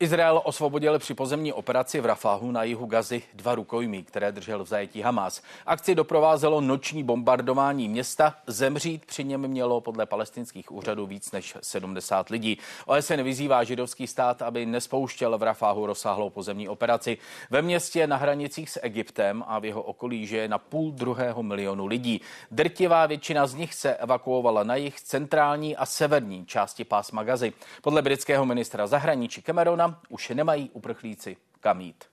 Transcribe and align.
Izrael 0.00 0.40
osvobodil 0.44 0.98
při 0.98 1.14
pozemní 1.14 1.52
operaci 1.52 2.00
v 2.00 2.06
Rafahu 2.06 2.50
na 2.50 2.62
jihu 2.62 2.86
Gazy 2.86 3.22
dva 3.34 3.54
rukojmí, 3.54 4.02
které 4.02 4.32
držel 4.32 4.64
v 4.64 4.68
zajetí 4.68 5.00
Hamas. 5.00 5.42
Akci 5.66 5.94
doprovázelo 5.94 6.60
noční 6.60 7.04
bombardování 7.04 7.88
města. 7.88 8.34
Zemřít 8.46 9.06
při 9.06 9.24
něm 9.24 9.48
mělo 9.48 9.80
podle 9.80 10.06
palestinských 10.06 10.72
úřadů 10.72 11.06
víc 11.06 11.32
než 11.32 11.56
70 11.62 12.30
lidí. 12.30 12.58
OSN 12.86 13.22
vyzývá 13.22 13.64
židovský 13.64 14.06
stát, 14.06 14.42
aby 14.42 14.66
nespouštěl 14.66 15.38
v 15.38 15.42
Rafahu 15.42 15.86
rozsáhlou 15.86 16.30
pozemní 16.30 16.68
operaci. 16.68 17.18
Ve 17.50 17.62
městě 17.62 18.06
na 18.06 18.16
hranicích 18.16 18.70
s 18.70 18.80
Egyptem 18.82 19.44
a 19.46 19.58
v 19.58 19.64
jeho 19.64 19.82
okolí 19.82 20.26
žije 20.26 20.48
na 20.48 20.58
půl 20.58 20.90
druhého 20.90 21.42
milionu 21.42 21.86
lidí. 21.86 22.20
Drtivá 22.50 23.06
většina 23.06 23.46
z 23.46 23.54
nich 23.54 23.74
se 23.74 23.94
evakuovala 23.94 24.64
na 24.64 24.76
jih 24.76 25.00
centrální 25.00 25.76
a 25.76 25.86
severní 25.86 26.46
části 26.46 26.84
pásma 26.84 27.22
Gazy. 27.22 27.52
Podle 27.82 28.02
britského 28.02 28.46
ministra 28.46 28.86
zahraničí 28.86 29.42
Camerona 29.42 29.83
už 30.08 30.28
nemají 30.28 30.70
uprchlíci 30.70 31.36
kam 31.64 31.80
jít. 31.80 32.04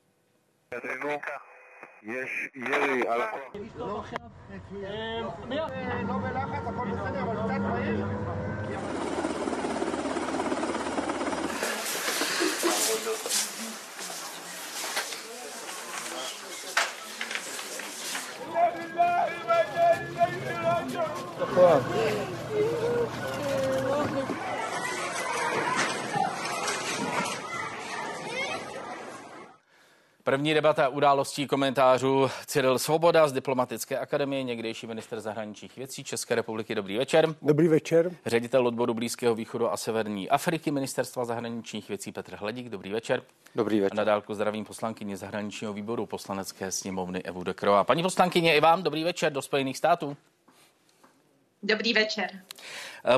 První 30.23 30.53
debata 30.53 30.87
událostí 30.87 31.47
komentářů 31.47 32.29
Cyril 32.45 32.79
Svoboda 32.79 33.27
z 33.27 33.33
Diplomatické 33.33 33.99
akademie, 33.99 34.43
někdejší 34.43 34.87
minister 34.87 35.21
zahraničních 35.21 35.77
věcí 35.77 36.03
České 36.03 36.35
republiky. 36.35 36.75
Dobrý 36.75 36.97
večer. 36.97 37.35
Dobrý 37.41 37.67
večer. 37.67 38.11
Ředitel 38.25 38.67
odboru 38.67 38.93
Blízkého 38.93 39.35
východu 39.35 39.71
a 39.71 39.77
Severní 39.77 40.29
Afriky 40.29 40.71
Ministerstva 40.71 41.25
zahraničních 41.25 41.89
věcí 41.89 42.11
Petr 42.11 42.35
Hledík. 42.35 42.69
Dobrý 42.69 42.91
večer. 42.91 43.23
Dobrý 43.55 43.79
večer. 43.79 43.99
A 43.99 44.01
na 44.01 44.03
dálku 44.03 44.33
zdravím 44.33 44.65
poslankyně 44.65 45.17
zahraničního 45.17 45.73
výboru 45.73 46.05
poslanecké 46.05 46.71
sněmovny 46.71 47.23
Evu 47.23 47.43
Dekro. 47.43 47.83
paní 47.83 48.03
poslankyně, 48.03 48.55
i 48.55 48.59
vám 48.59 48.83
dobrý 48.83 49.03
večer 49.03 49.33
do 49.33 49.41
Spojených 49.41 49.77
států. 49.77 50.17
Dobrý 51.63 51.93
večer. 51.93 52.29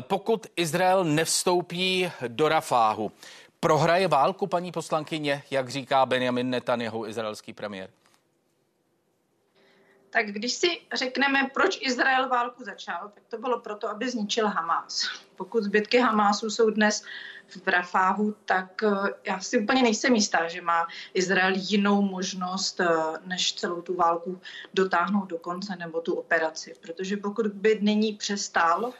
Pokud 0.00 0.46
Izrael 0.56 1.04
nevstoupí 1.04 2.10
do 2.28 2.48
Rafáhu, 2.48 3.12
prohraje 3.64 4.08
válku, 4.08 4.46
paní 4.46 4.72
poslankyně, 4.72 5.42
jak 5.50 5.68
říká 5.68 6.06
Benjamin 6.06 6.50
Netanyahu, 6.50 7.06
izraelský 7.06 7.52
premiér? 7.52 7.90
Tak 10.10 10.26
když 10.26 10.52
si 10.52 10.80
řekneme, 10.94 11.50
proč 11.54 11.78
Izrael 11.82 12.28
válku 12.28 12.64
začal, 12.64 13.10
tak 13.14 13.22
to 13.28 13.38
bylo 13.38 13.60
proto, 13.60 13.88
aby 13.88 14.10
zničil 14.10 14.46
Hamás. 14.46 15.08
Pokud 15.36 15.64
zbytky 15.64 15.98
Hamásu 15.98 16.50
jsou 16.50 16.70
dnes 16.70 17.04
v 17.48 17.68
Rafáhu, 17.68 18.34
tak 18.44 18.82
eh, 18.82 18.90
já 19.26 19.40
si 19.40 19.58
úplně 19.58 19.82
nejsem 19.82 20.14
jistá, 20.14 20.48
že 20.48 20.60
má 20.60 20.86
Izrael 21.14 21.52
jinou 21.56 22.02
možnost, 22.02 22.80
eh, 22.80 22.86
než 23.24 23.52
celou 23.52 23.82
tu 23.82 23.94
válku 23.94 24.40
dotáhnout 24.74 25.26
do 25.26 25.38
konce 25.38 25.76
nebo 25.76 26.00
tu 26.00 26.14
operaci. 26.14 26.74
Protože 26.80 27.16
pokud 27.16 27.46
by 27.46 27.78
není 27.82 28.12
přestál, 28.12 28.92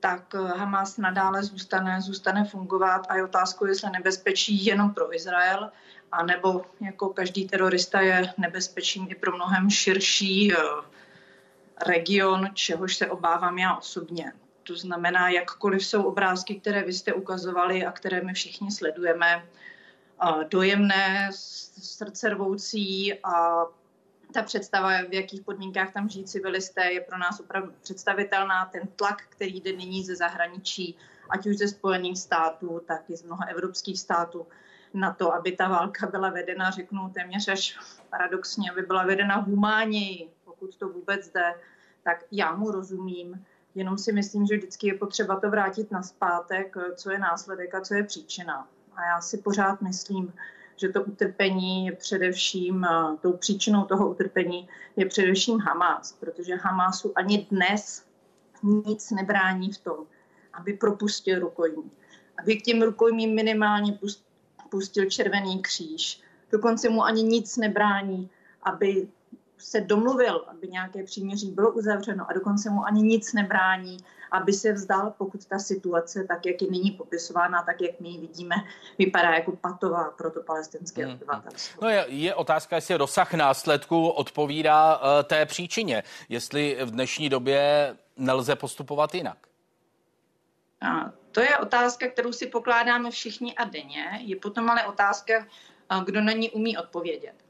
tak 0.00 0.34
eh, 0.34 0.38
Hamas 0.38 0.96
nadále 0.96 1.42
zůstane, 1.42 2.00
zůstane 2.00 2.44
fungovat 2.44 3.06
a 3.08 3.16
je 3.16 3.24
otázkou, 3.24 3.66
jestli 3.66 3.90
nebezpečí 3.90 4.64
jenom 4.64 4.94
pro 4.94 5.14
Izrael, 5.14 5.70
anebo 6.12 6.64
jako 6.80 7.08
každý 7.08 7.48
terorista 7.48 8.00
je 8.00 8.32
nebezpečím 8.38 9.06
i 9.10 9.14
pro 9.14 9.36
mnohem 9.36 9.70
širší 9.70 10.52
eh, 10.52 10.56
region, 11.86 12.48
čehož 12.54 12.96
se 12.96 13.06
obávám 13.06 13.58
já 13.58 13.76
osobně. 13.76 14.32
To 14.62 14.76
znamená, 14.76 15.28
jakkoliv 15.28 15.86
jsou 15.86 16.02
obrázky, 16.02 16.60
které 16.60 16.82
vy 16.82 16.92
jste 16.92 17.12
ukazovali 17.12 17.86
a 17.86 17.92
které 17.92 18.20
my 18.20 18.32
všichni 18.34 18.70
sledujeme, 18.70 19.44
eh, 20.22 20.44
dojemné, 20.50 21.30
srdcervoucí 21.80 23.14
a 23.24 23.64
ta 24.32 24.42
představa, 24.42 25.02
v 25.02 25.14
jakých 25.14 25.42
podmínkách 25.42 25.92
tam 25.92 26.08
žijí 26.08 26.24
civilisté, 26.24 26.92
je 26.92 27.00
pro 27.00 27.18
nás 27.18 27.40
opravdu 27.40 27.72
představitelná. 27.80 28.64
Ten 28.64 28.82
tlak, 28.96 29.22
který 29.28 29.60
jde 29.60 29.72
nyní 29.72 30.04
ze 30.04 30.16
zahraničí, 30.16 30.96
ať 31.30 31.46
už 31.46 31.56
ze 31.56 31.68
Spojených 31.68 32.18
států, 32.18 32.82
tak 32.86 33.10
i 33.10 33.16
z 33.16 33.22
mnoha 33.22 33.44
evropských 33.44 34.00
států, 34.00 34.46
na 34.94 35.12
to, 35.12 35.34
aby 35.34 35.52
ta 35.52 35.68
válka 35.68 36.06
byla 36.06 36.30
vedena, 36.30 36.70
řeknu 36.70 37.10
téměř 37.14 37.48
až 37.48 37.78
paradoxně, 38.10 38.70
aby 38.70 38.82
byla 38.82 39.04
vedena 39.04 39.36
humáněji, 39.36 40.30
pokud 40.44 40.76
to 40.76 40.88
vůbec 40.88 41.28
jde, 41.28 41.54
tak 42.02 42.24
já 42.30 42.54
mu 42.54 42.70
rozumím. 42.70 43.44
Jenom 43.74 43.98
si 43.98 44.12
myslím, 44.12 44.46
že 44.46 44.56
vždycky 44.56 44.86
je 44.86 44.94
potřeba 44.94 45.40
to 45.40 45.50
vrátit 45.50 45.90
na 45.90 46.02
zpátek, 46.02 46.76
co 46.94 47.10
je 47.10 47.18
následek 47.18 47.74
a 47.74 47.80
co 47.80 47.94
je 47.94 48.04
příčina. 48.04 48.68
A 48.96 49.04
já 49.04 49.20
si 49.20 49.38
pořád 49.38 49.82
myslím, 49.82 50.32
že 50.80 50.88
to 50.88 51.04
utrpení 51.04 51.86
je 51.86 51.92
především, 51.92 52.86
tou 53.20 53.32
příčinou 53.32 53.84
toho 53.84 54.10
utrpení 54.10 54.68
je 54.96 55.06
především 55.06 55.58
Hamas, 55.58 56.12
protože 56.12 56.54
Hamasu 56.54 57.12
ani 57.14 57.46
dnes 57.50 58.04
nic 58.62 59.10
nebrání 59.10 59.72
v 59.72 59.78
tom, 59.78 59.96
aby 60.52 60.72
propustil 60.72 61.38
rukojmí. 61.40 61.90
Aby 62.42 62.56
k 62.56 62.62
těm 62.62 62.82
rukojmím 62.82 63.34
minimálně 63.34 63.98
pustil 64.70 65.10
Červený 65.10 65.62
kříž. 65.62 66.20
Dokonce 66.52 66.88
mu 66.88 67.04
ani 67.04 67.22
nic 67.22 67.56
nebrání, 67.56 68.30
aby 68.62 69.08
se 69.58 69.80
domluvil, 69.80 70.44
aby 70.48 70.68
nějaké 70.68 71.04
příměří 71.04 71.50
bylo 71.50 71.72
uzavřeno 71.72 72.26
a 72.30 72.32
dokonce 72.32 72.70
mu 72.70 72.84
ani 72.84 73.02
nic 73.02 73.32
nebrání, 73.32 73.96
aby 74.30 74.52
se 74.52 74.72
vzdal, 74.72 75.14
pokud 75.18 75.44
ta 75.44 75.58
situace, 75.58 76.24
tak 76.24 76.46
jak 76.46 76.62
je 76.62 76.70
nyní 76.70 76.90
popisována, 76.90 77.62
tak 77.62 77.80
jak 77.80 78.00
my 78.00 78.08
ji 78.08 78.18
vidíme, 78.18 78.54
vypadá 78.98 79.30
jako 79.34 79.52
patová 79.56 80.10
pro 80.10 80.30
to 80.30 80.42
palestinské 80.42 81.04
hmm. 81.04 81.14
obyvatelstvo. 81.14 81.78
No 81.82 81.88
je, 81.88 82.04
je 82.08 82.34
otázka, 82.34 82.76
jestli 82.76 82.94
rozsah 82.94 83.34
následku 83.34 84.08
odpovídá 84.08 84.96
uh, 84.96 85.02
té 85.24 85.46
příčině, 85.46 86.02
jestli 86.28 86.78
v 86.84 86.90
dnešní 86.90 87.28
době 87.28 87.96
nelze 88.16 88.56
postupovat 88.56 89.14
jinak. 89.14 89.38
A 90.80 91.12
to 91.32 91.40
je 91.40 91.58
otázka, 91.58 92.08
kterou 92.08 92.32
si 92.32 92.46
pokládáme 92.46 93.10
všichni 93.10 93.54
a 93.54 93.64
denně. 93.64 94.20
Je 94.20 94.36
potom 94.36 94.70
ale 94.70 94.86
otázka, 94.86 95.46
eh, 95.90 96.04
kdo 96.04 96.20
na 96.20 96.32
ní 96.32 96.50
umí 96.50 96.78
odpovědět. 96.78 97.47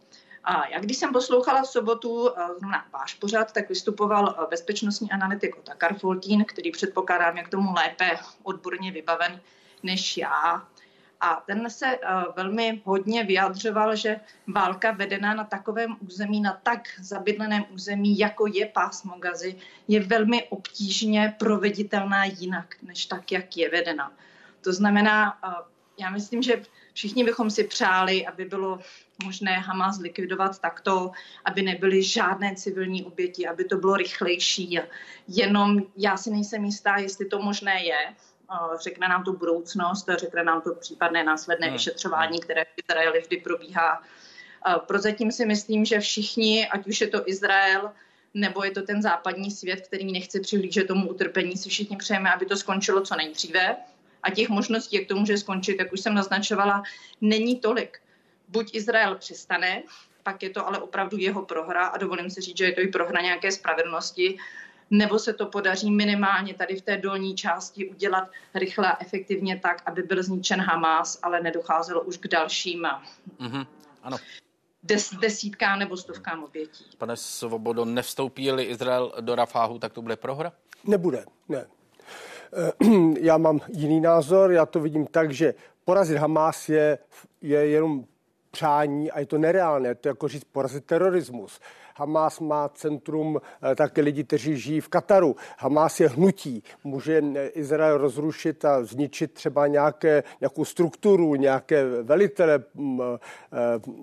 A 0.49 0.69
já 0.69 0.81
když 0.81 0.97
jsem 0.97 1.13
poslouchala 1.13 1.63
v 1.63 1.69
sobotu 1.69 2.29
eh, 2.31 2.47
zrovna 2.59 2.85
váš 2.93 3.15
pořad, 3.15 3.53
tak 3.53 3.69
vystupoval 3.69 4.37
eh, 4.39 4.47
bezpečnostní 4.51 5.11
analytik 5.11 5.59
Otakar 5.59 5.95
Foltín, 5.95 6.45
který 6.45 6.71
předpokládám 6.71 7.37
je 7.37 7.43
k 7.43 7.49
tomu 7.49 7.73
lépe 7.73 8.11
odborně 8.43 8.93
vybaven 8.93 9.41
než 9.83 10.17
já. 10.17 10.67
A 11.21 11.43
ten 11.47 11.71
se 11.71 11.87
uh, 11.87 12.35
velmi 12.37 12.83
hodně 12.85 13.25
vyjadřoval, 13.25 13.97
že 13.97 14.21
válka 14.47 14.91
vedená 14.91 15.35
na 15.35 15.45
takovém 15.45 15.97
území, 16.01 16.41
na 16.41 16.61
tak 16.63 16.81
zabydleném 17.01 17.65
území, 17.71 18.19
jako 18.19 18.47
je 18.47 18.67
pásmo 18.67 19.19
Gazy, 19.19 19.57
je 19.89 20.01
velmi 20.01 20.45
obtížně 20.49 21.35
proveditelná 21.39 22.25
jinak, 22.25 22.75
než 22.83 23.07
tak, 23.07 23.33
jak 23.33 23.57
je 23.57 23.71
vedena. 23.71 24.13
To 24.61 24.73
znamená, 24.73 25.39
já 25.99 26.11
myslím, 26.11 26.43
že 26.43 26.63
všichni 26.99 27.25
bychom 27.25 27.51
si 27.51 27.65
přáli, 27.65 28.27
aby 28.27 28.45
bylo 28.45 28.79
možné 29.25 29.59
Hamas 29.59 29.99
likvidovat 29.99 30.59
takto, 30.59 31.11
aby 31.45 31.63
nebyly 31.63 32.03
žádné 32.03 32.55
civilní 32.55 33.05
oběti, 33.05 33.47
aby 33.47 33.65
to 33.65 33.77
bylo 33.77 33.97
rychlejší. 33.97 34.81
Jenom 35.29 35.83
já 35.97 36.17
si 36.17 36.31
nejsem 36.31 36.65
jistá, 36.65 36.97
jestli 36.97 37.27
to 37.27 37.39
možné 37.39 37.85
je. 37.85 38.15
Řekne 38.83 39.09
nám 39.09 39.25
to 39.25 39.33
budoucnost, 39.33 40.09
řekne 40.19 40.45
nám 40.45 40.61
to 40.61 40.75
případné 40.75 41.25
následné 41.25 41.67
hmm. 41.67 41.77
vyšetřování, 41.77 42.41
které 42.41 42.65
v 42.65 42.83
Izraeli 42.85 43.21
vždy 43.21 43.37
probíhá. 43.37 44.03
Prozatím 44.87 45.33
si 45.33 45.47
myslím, 45.47 45.85
že 45.85 46.01
všichni, 46.01 46.69
ať 46.69 46.87
už 46.87 47.01
je 47.01 47.07
to 47.07 47.29
Izrael, 47.29 47.93
nebo 48.35 48.65
je 48.65 48.71
to 48.71 48.83
ten 48.83 49.03
západní 49.03 49.51
svět, 49.51 49.87
který 49.87 50.13
nechce 50.13 50.41
přihlížet 50.41 50.87
tomu 50.87 51.09
utrpení, 51.09 51.57
si 51.57 51.69
všichni 51.69 51.97
přejeme, 51.97 52.33
aby 52.33 52.47
to 52.47 52.57
skončilo 52.57 53.01
co 53.01 53.17
nejdříve. 53.17 53.77
A 54.23 54.31
těch 54.31 54.49
možností, 54.49 54.97
jak 54.97 55.09
to 55.09 55.17
může 55.17 55.39
skončit, 55.39 55.77
jak 55.79 55.93
už 55.93 56.01
jsem 56.01 56.15
naznačovala, 56.15 56.83
není 57.21 57.61
tolik 57.61 57.99
buď 58.49 58.75
Izrael 58.75 59.15
přestane, 59.15 59.83
pak 60.23 60.43
je 60.43 60.51
to 60.51 60.67
ale 60.67 60.79
opravdu 60.79 61.17
jeho 61.19 61.45
prohra 61.45 61.87
a 61.87 61.99
dovolím 61.99 62.31
si 62.31 62.41
říct, 62.41 62.57
že 62.57 62.65
je 62.65 62.73
to 62.73 62.81
i 62.81 62.89
prohra 62.89 63.23
nějaké 63.23 63.53
spravedlnosti, 63.53 64.39
nebo 64.91 65.19
se 65.19 65.33
to 65.33 65.47
podaří 65.47 65.91
minimálně 65.91 66.55
tady 66.55 66.77
v 66.77 66.83
té 66.83 66.97
dolní 66.97 67.35
části 67.35 67.89
udělat 67.89 68.31
rychle 68.55 68.93
a 68.93 69.03
efektivně 69.03 69.61
tak, 69.63 69.83
aby 69.87 70.03
byl 70.03 70.23
zničen 70.23 70.61
Hamas, 70.61 71.19
ale 71.23 71.41
nedocházelo 71.41 72.03
už 72.03 72.17
k 72.17 72.29
dalším 72.29 72.87
mm-hmm. 73.41 73.67
ano. 74.03 74.17
Des, 74.83 75.11
desítkám 75.11 75.79
nebo 75.79 75.97
stovkám 75.97 76.45
obětí. 76.45 76.85
Pane 76.99 77.17
Svobodo, 77.17 77.85
nevstoupí-li 77.85 78.65
Izrael 78.65 79.13
do 79.21 79.35
Rafáhu, 79.35 79.79
tak 79.79 79.93
to 79.93 80.03
bude 80.03 80.17
prohra? 80.17 80.53
Nebude, 80.85 81.25
ne. 81.49 81.67
já 83.21 83.39
mám 83.39 83.61
jiný 83.69 84.01
názor, 84.01 84.53
já 84.53 84.67
to 84.67 84.81
vidím 84.81 85.07
tak, 85.07 85.31
že 85.31 85.55
porazit 85.85 86.19
Hamas 86.19 86.69
je, 86.69 86.99
je 87.43 87.67
jenom 87.67 88.05
přání 88.51 89.11
a 89.11 89.21
je 89.21 89.27
to 89.27 89.39
nereálné. 89.39 89.95
To 89.95 90.09
je 90.09 90.11
jako 90.11 90.29
říct 90.29 90.45
porazit 90.45 90.85
terorismus. 90.85 91.61
Hamas 91.99 92.41
má 92.41 92.69
centrum 92.69 93.41
eh, 93.63 93.75
také 93.75 94.01
lidi, 94.01 94.25
kteří 94.25 94.57
žijí 94.57 94.81
v 94.81 94.89
Kataru. 94.89 95.37
Hamas 95.59 96.01
je 96.01 96.09
hnutí. 96.09 96.63
Může 96.85 97.23
eh, 97.37 97.47
Izrael 97.49 97.99
rozrušit 97.99 98.65
a 98.65 98.85
zničit 98.85 99.33
třeba 99.33 99.67
nějaké, 99.67 100.23
nějakou 100.41 100.65
strukturu, 100.65 101.35
nějaké 101.35 101.85
velitele 102.03 102.65
mm, 102.75 103.01
eh, 103.03 103.17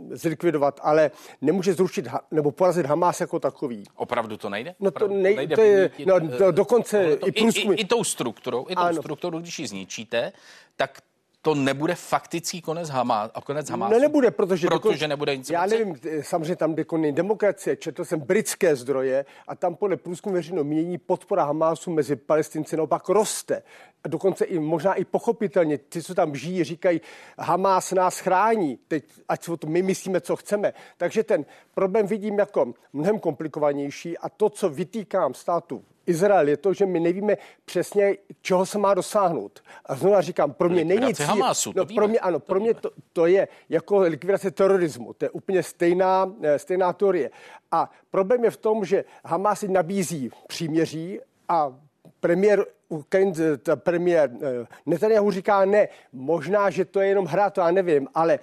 zlikvidovat, 0.10 0.80
ale 0.84 1.12
nemůže 1.42 1.74
zrušit 1.74 2.08
nebo 2.32 2.52
porazit 2.52 2.86
Hamas 2.86 3.22
jako 3.22 3.40
takový. 3.40 3.84
Opravdu 3.96 4.38
to 4.38 4.50
nejde? 4.50 4.76
No 4.80 4.92
to, 4.92 5.08
nej, 5.08 5.36
nejde 5.36 5.56
to 5.56 5.62
je, 5.62 5.92
no, 6.06 6.20
do, 6.20 6.52
dokonce 6.52 7.18
to, 7.18 7.28
i 7.28 7.32
průzkumy. 7.32 7.76
I, 7.76 7.78
i, 7.78 7.82
I 7.82 7.86
tou 7.86 8.04
strukturou, 8.04 8.66
i 8.70 8.76
tou 8.76 8.82
ano. 8.82 9.02
strukturou, 9.02 9.40
když 9.40 9.60
ji 9.60 9.68
zničíte, 9.68 10.32
tak 10.76 11.02
to 11.46 11.56
nebude 11.56 11.96
faktický 11.96 12.62
konec, 12.62 12.90
Hama, 12.90 13.30
konec 13.44 13.70
Hamásu? 13.70 13.94
No 13.94 14.00
nebude, 14.00 14.32
protože... 14.32 14.68
Protože 14.68 14.94
dokon, 14.94 15.10
nebude 15.10 15.38
nic 15.38 15.50
Já 15.50 15.66
nevím, 15.66 15.96
samozřejmě 16.22 16.56
tam 16.56 16.76
dekoní 16.76 17.12
demokracie, 17.12 17.76
četl 17.76 18.06
jsem 18.06 18.20
britské 18.20 18.76
zdroje 18.76 19.26
a 19.48 19.56
tam 19.56 19.76
podle 19.76 19.98
průzkumu 19.98 20.36
veřejno 20.36 20.64
mění 20.64 20.98
podpora 20.98 21.44
Hamásu 21.44 21.92
mezi 21.92 22.16
palestinci 22.16 22.78
naopak 22.78 23.10
roste. 23.10 23.64
A 24.04 24.08
dokonce 24.08 24.46
i 24.46 24.60
možná 24.60 24.94
i 24.94 25.06
pochopitelně, 25.06 25.78
ty, 25.78 26.04
co 26.04 26.16
tam 26.16 26.36
žijí, 26.36 26.64
říkají, 26.64 27.02
Hamás 27.40 27.92
nás 27.92 28.20
chrání, 28.20 28.80
teď 28.88 29.04
ať 29.30 29.44
si 29.44 29.58
to 29.58 29.68
my 29.68 29.82
myslíme, 29.82 30.22
co 30.22 30.36
chceme. 30.36 30.74
Takže 30.98 31.24
ten 31.24 31.46
problém 31.74 32.08
vidím 32.08 32.40
jako 32.40 32.74
mnohem 32.94 33.20
komplikovanější 33.20 34.18
a 34.18 34.30
to, 34.30 34.50
co 34.50 34.70
vytýkám 34.70 35.34
státu 35.34 35.84
Izrael 36.08 36.48
je 36.48 36.58
to, 36.58 36.74
že 36.74 36.86
my 36.86 37.00
nevíme 37.00 37.38
přesně, 37.66 38.18
čeho 38.42 38.66
se 38.66 38.78
má 38.78 38.94
dosáhnout. 38.94 39.64
A 39.86 39.96
znovu 39.96 40.16
říkám, 40.20 40.54
pro 40.54 40.70
mě 40.70 40.86
není 40.86 41.14
cíl... 41.14 41.26
Hamasu, 41.26 41.74
no, 41.76 41.86
pro 41.86 42.08
mě, 42.08 42.20
ano, 42.20 42.40
pro 42.40 42.60
mě 42.60 42.74
to, 42.74 42.92
to, 43.14 43.26
je 43.26 43.48
jako 43.70 44.00
likvidace 44.00 44.52
terorismu. 44.52 45.14
To 45.14 45.26
je 45.26 45.30
úplně 45.30 45.64
stejná, 45.64 46.34
eh, 46.42 46.60
stejná 46.60 46.94
teorie. 46.94 47.32
A 47.72 47.92
problém 48.12 48.44
je 48.44 48.52
v 48.52 48.58
tom, 48.58 48.86
že 48.86 49.06
Hamas 49.26 49.64
nabízí 49.64 50.32
příměří 50.48 51.20
a 51.50 51.74
premiér 52.20 52.66
premiér 53.76 54.30
eh, 54.42 54.66
Netanyahu 54.86 55.32
říká 55.32 55.66
ne, 55.66 55.88
možná, 56.14 56.70
že 56.70 56.86
to 56.86 57.02
je 57.02 57.08
jenom 57.08 57.26
hra, 57.26 57.50
to 57.50 57.62
já 57.62 57.72
nevím, 57.72 58.08
ale 58.14 58.40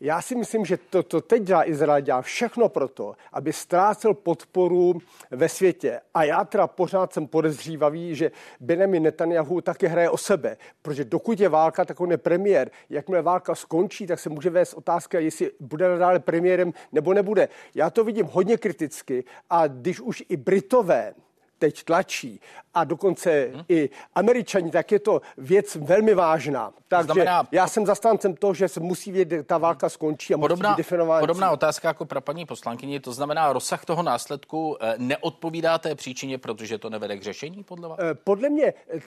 já 0.00 0.22
si 0.22 0.34
myslím, 0.34 0.64
že 0.64 0.76
to, 0.76 1.02
to 1.02 1.20
teď 1.20 1.42
dělá 1.42 1.68
Izrael, 1.68 2.00
dělá 2.00 2.22
všechno 2.22 2.68
pro 2.68 2.88
to, 2.88 3.14
aby 3.32 3.52
ztrácel 3.52 4.14
podporu 4.14 4.98
ve 5.30 5.48
světě. 5.48 6.00
A 6.14 6.24
já 6.24 6.44
teda 6.44 6.66
pořád 6.66 7.12
jsem 7.12 7.26
podezřívavý, 7.26 8.14
že 8.14 8.30
Benjamin 8.60 9.02
Netanyahu 9.02 9.60
také 9.60 9.88
hraje 9.88 10.10
o 10.10 10.16
sebe, 10.16 10.56
protože 10.82 11.04
dokud 11.04 11.40
je 11.40 11.48
válka, 11.48 11.84
tak 11.84 12.00
on 12.00 12.10
je 12.10 12.16
premiér. 12.16 12.70
Jakmile 12.90 13.22
válka 13.22 13.54
skončí, 13.54 14.06
tak 14.06 14.18
se 14.18 14.28
může 14.28 14.50
vést 14.50 14.74
otázka, 14.74 15.18
jestli 15.18 15.50
bude 15.60 15.88
nadále 15.88 16.18
premiérem 16.18 16.72
nebo 16.92 17.14
nebude. 17.14 17.48
Já 17.74 17.90
to 17.90 18.04
vidím 18.04 18.26
hodně 18.26 18.56
kriticky 18.56 19.24
a 19.50 19.66
když 19.66 20.00
už 20.00 20.24
i 20.28 20.36
Britové 20.36 21.14
teď 21.58 21.82
tlačí 21.82 22.40
a 22.74 22.84
dokonce 22.84 23.50
hmm. 23.54 23.62
i 23.68 23.90
američani, 24.14 24.70
tak 24.70 24.92
je 24.92 24.98
to 24.98 25.20
věc 25.38 25.76
velmi 25.76 26.14
vážná. 26.14 26.72
Takže 26.88 27.04
znamená, 27.04 27.48
já 27.52 27.68
jsem 27.68 27.86
zastáncem 27.86 28.34
toho, 28.34 28.54
že 28.54 28.68
se 28.68 28.80
musí 28.80 29.12
vědět, 29.12 29.46
ta 29.46 29.58
válka 29.58 29.88
skončí 29.88 30.34
a 30.34 30.38
podobná, 30.38 30.68
musí 30.68 30.76
být 30.76 30.78
definován. 30.78 31.20
Podobná 31.20 31.50
otázka 31.50 31.88
jako 31.88 32.04
pro 32.04 32.20
paní 32.20 32.46
poslankyni, 32.46 33.00
to 33.00 33.12
znamená 33.12 33.52
rozsah 33.52 33.84
toho 33.84 34.02
následku 34.02 34.76
eh, 34.80 34.94
neodpovídá 34.98 35.78
té 35.78 35.94
příčině, 35.94 36.38
protože 36.38 36.78
to 36.78 36.90
nevede 36.90 37.16
k 37.16 37.22
řešení 37.22 37.64
podle 37.64 37.88
vás? 37.88 37.98
Eh, 38.02 38.14
podle 38.14 38.48
mě 38.48 38.66
eh, 38.66 39.00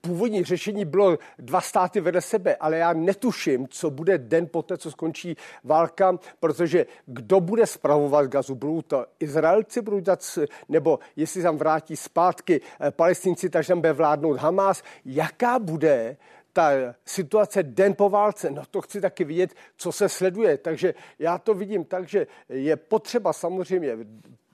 původní 0.00 0.44
řešení 0.44 0.84
bylo 0.84 1.18
dva 1.38 1.60
státy 1.60 2.00
vedle 2.00 2.20
sebe, 2.20 2.56
ale 2.56 2.76
já 2.76 2.92
netuším, 2.92 3.68
co 3.68 3.90
bude 3.90 4.18
den 4.18 4.46
poté, 4.46 4.78
co 4.78 4.90
skončí 4.90 5.36
válka, 5.64 6.18
protože 6.40 6.86
kdo 7.06 7.40
bude 7.40 7.66
spravovat 7.66 8.26
gazu? 8.26 8.54
Budou 8.54 8.82
to 8.82 9.06
Izraelci, 9.20 9.80
budou 9.82 10.00
dát, 10.00 10.38
nebo 10.68 10.98
jestli 11.16 11.42
tam 11.42 11.56
vrátí 11.56 11.79
zpátky 11.96 12.60
palestinci, 12.90 13.50
takže 13.50 13.68
tam 13.68 13.80
bude 13.80 13.92
vládnout 13.92 14.36
Hamas. 14.36 14.82
Jaká 15.04 15.58
bude 15.58 16.16
ta 16.52 16.70
situace 17.04 17.62
den 17.62 17.94
po 17.94 18.08
válce, 18.08 18.50
no 18.50 18.62
to 18.70 18.80
chci 18.80 19.00
taky 19.00 19.24
vidět, 19.24 19.54
co 19.76 19.92
se 19.92 20.08
sleduje. 20.08 20.58
Takže 20.58 20.94
já 21.18 21.38
to 21.38 21.54
vidím 21.54 21.84
tak, 21.84 22.08
že 22.08 22.26
je 22.48 22.76
potřeba 22.76 23.32
samozřejmě 23.32 23.96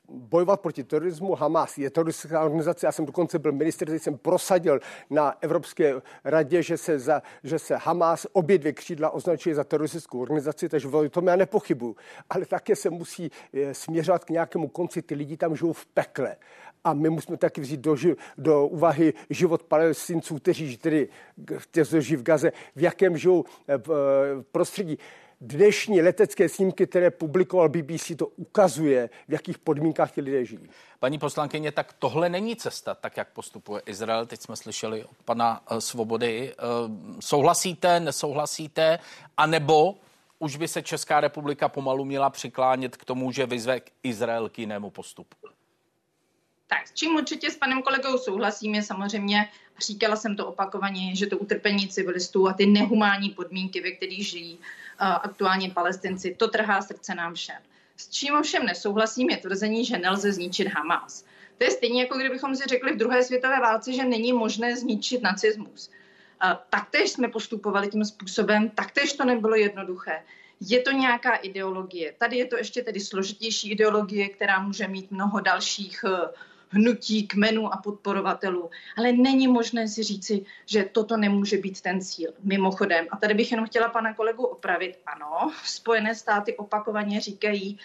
bojovat 0.08 0.60
proti 0.60 0.84
terorismu. 0.84 1.34
Hamas 1.34 1.78
je 1.78 1.90
teroristická 1.90 2.44
organizace. 2.44 2.86
Já 2.86 2.92
jsem 2.92 3.06
dokonce 3.06 3.38
byl 3.38 3.52
minister, 3.52 3.88
který 3.88 3.98
jsem 3.98 4.18
prosadil 4.18 4.80
na 5.10 5.34
Evropské 5.40 5.94
radě, 6.24 6.62
že 6.62 6.76
se, 6.76 6.98
za, 6.98 7.22
že 7.44 7.58
se 7.58 7.76
Hamas 7.76 8.26
obě 8.32 8.58
dvě 8.58 8.72
křídla 8.72 9.10
označuje 9.10 9.54
za 9.54 9.64
teroristickou 9.64 10.20
organizaci, 10.20 10.68
takže 10.68 10.88
o 10.88 11.08
tom 11.08 11.26
já 11.26 11.36
nepochybuju. 11.36 11.96
Ale 12.30 12.46
také 12.46 12.76
se 12.76 12.90
musí 12.90 13.30
eh, 13.54 13.74
směřovat 13.74 14.24
k 14.24 14.30
nějakému 14.30 14.68
konci. 14.68 15.02
Ty 15.02 15.14
lidi 15.14 15.36
tam 15.36 15.56
žijou 15.56 15.72
v 15.72 15.86
pekle 15.86 16.36
a 16.86 16.92
my 16.92 17.10
musíme 17.10 17.36
taky 17.36 17.60
vzít 17.60 17.80
do, 17.80 17.96
do 18.38 18.66
úvahy 18.66 19.14
život 19.30 19.62
palestinců, 19.62 20.38
kteří, 20.38 20.76
tedy, 20.76 21.08
žijí 21.98 22.16
v 22.16 22.22
Gaze, 22.22 22.52
v 22.76 22.82
jakém 22.82 23.18
žijou 23.18 23.44
eh, 23.68 23.78
v, 23.78 23.90
eh, 23.90 24.42
prostředí. 24.52 24.98
Dnešní 25.40 26.02
letecké 26.02 26.48
snímky, 26.48 26.86
které 26.86 27.10
publikoval 27.10 27.68
BBC, 27.68 28.16
to 28.16 28.26
ukazuje, 28.26 29.10
v 29.28 29.32
jakých 29.32 29.58
podmínkách 29.58 30.12
ti 30.12 30.20
lidé 30.20 30.44
žijí. 30.44 30.70
Paní 31.00 31.18
poslankyně, 31.18 31.72
tak 31.72 31.92
tohle 31.92 32.28
není 32.28 32.56
cesta, 32.56 32.94
tak 32.94 33.16
jak 33.16 33.28
postupuje 33.32 33.82
Izrael. 33.86 34.26
Teď 34.26 34.40
jsme 34.40 34.56
slyšeli 34.56 35.04
od 35.04 35.16
pana 35.24 35.62
eh, 35.70 35.80
Svobody. 35.80 36.54
Souhlasíte, 37.20 38.00
nesouhlasíte, 38.00 38.98
anebo 39.36 39.94
už 40.38 40.56
by 40.56 40.68
se 40.68 40.82
Česká 40.82 41.20
republika 41.20 41.68
pomalu 41.68 42.04
měla 42.04 42.30
přiklánět 42.30 42.96
k 42.96 43.04
tomu, 43.04 43.32
že 43.32 43.46
vyzve 43.46 43.80
k 43.80 43.90
Izrael 44.02 44.48
k 44.48 44.58
jinému 44.58 44.90
postupu? 44.90 45.55
Tak 46.68 46.88
s 46.88 46.92
čím 46.92 47.14
určitě 47.14 47.50
s 47.50 47.56
panem 47.56 47.82
kolegou 47.82 48.18
souhlasím 48.18 48.74
je 48.74 48.82
samozřejmě, 48.82 49.48
říkala 49.78 50.16
jsem 50.16 50.36
to 50.36 50.46
opakovaně, 50.46 51.16
že 51.16 51.26
to 51.26 51.38
utrpení 51.38 51.88
civilistů 51.88 52.48
a 52.48 52.52
ty 52.52 52.66
nehumánní 52.66 53.30
podmínky, 53.30 53.80
ve 53.80 53.90
kterých 53.90 54.26
žijí 54.26 54.54
uh, 54.54 54.60
aktuálně 55.00 55.70
palestinci, 55.70 56.34
to 56.34 56.48
trhá 56.48 56.82
srdce 56.82 57.14
nám 57.14 57.34
všem. 57.34 57.56
S 57.96 58.10
čím 58.10 58.34
ovšem 58.34 58.66
nesouhlasím 58.66 59.30
je 59.30 59.36
tvrzení, 59.36 59.84
že 59.84 59.98
nelze 59.98 60.32
zničit 60.32 60.68
Hamas. 60.68 61.24
To 61.58 61.64
je 61.64 61.70
stejně 61.70 62.02
jako 62.02 62.18
kdybychom 62.18 62.56
si 62.56 62.64
řekli 62.68 62.92
v 62.92 62.96
druhé 62.96 63.22
světové 63.22 63.60
válce, 63.60 63.92
že 63.92 64.04
není 64.04 64.32
možné 64.32 64.76
zničit 64.76 65.22
nacismus. 65.22 65.90
Uh, 66.44 66.52
taktéž 66.70 67.10
jsme 67.10 67.28
postupovali 67.28 67.88
tím 67.88 68.04
způsobem, 68.04 68.70
taktéž 68.70 69.12
to 69.12 69.24
nebylo 69.24 69.54
jednoduché. 69.54 70.22
Je 70.60 70.80
to 70.80 70.90
nějaká 70.90 71.34
ideologie. 71.34 72.14
Tady 72.18 72.36
je 72.36 72.46
to 72.46 72.56
ještě 72.56 72.82
tedy 72.82 73.00
složitější 73.00 73.70
ideologie, 73.70 74.28
která 74.28 74.60
může 74.60 74.88
mít 74.88 75.10
mnoho 75.10 75.40
dalších 75.40 76.04
uh, 76.04 76.10
hnutí, 76.68 77.26
kmenů 77.26 77.74
a 77.74 77.76
podporovatelů. 77.76 78.70
Ale 78.96 79.12
není 79.12 79.48
možné 79.48 79.88
si 79.88 80.02
říci, 80.02 80.44
že 80.66 80.84
toto 80.84 81.16
nemůže 81.16 81.56
být 81.58 81.80
ten 81.80 82.00
cíl. 82.00 82.32
Mimochodem, 82.42 83.06
a 83.10 83.16
tady 83.16 83.34
bych 83.34 83.50
jenom 83.50 83.66
chtěla 83.66 83.88
pana 83.88 84.14
kolegu 84.14 84.44
opravit, 84.44 84.98
ano, 85.06 85.52
Spojené 85.64 86.14
státy 86.14 86.56
opakovaně 86.56 87.20
říkají, 87.20 87.78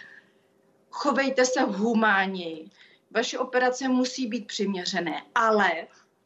chovejte 0.90 1.44
se 1.44 1.60
humánněji, 1.60 2.70
vaše 3.10 3.38
operace 3.38 3.88
musí 3.88 4.26
být 4.26 4.46
přiměřené, 4.46 5.22
ale, 5.34 5.70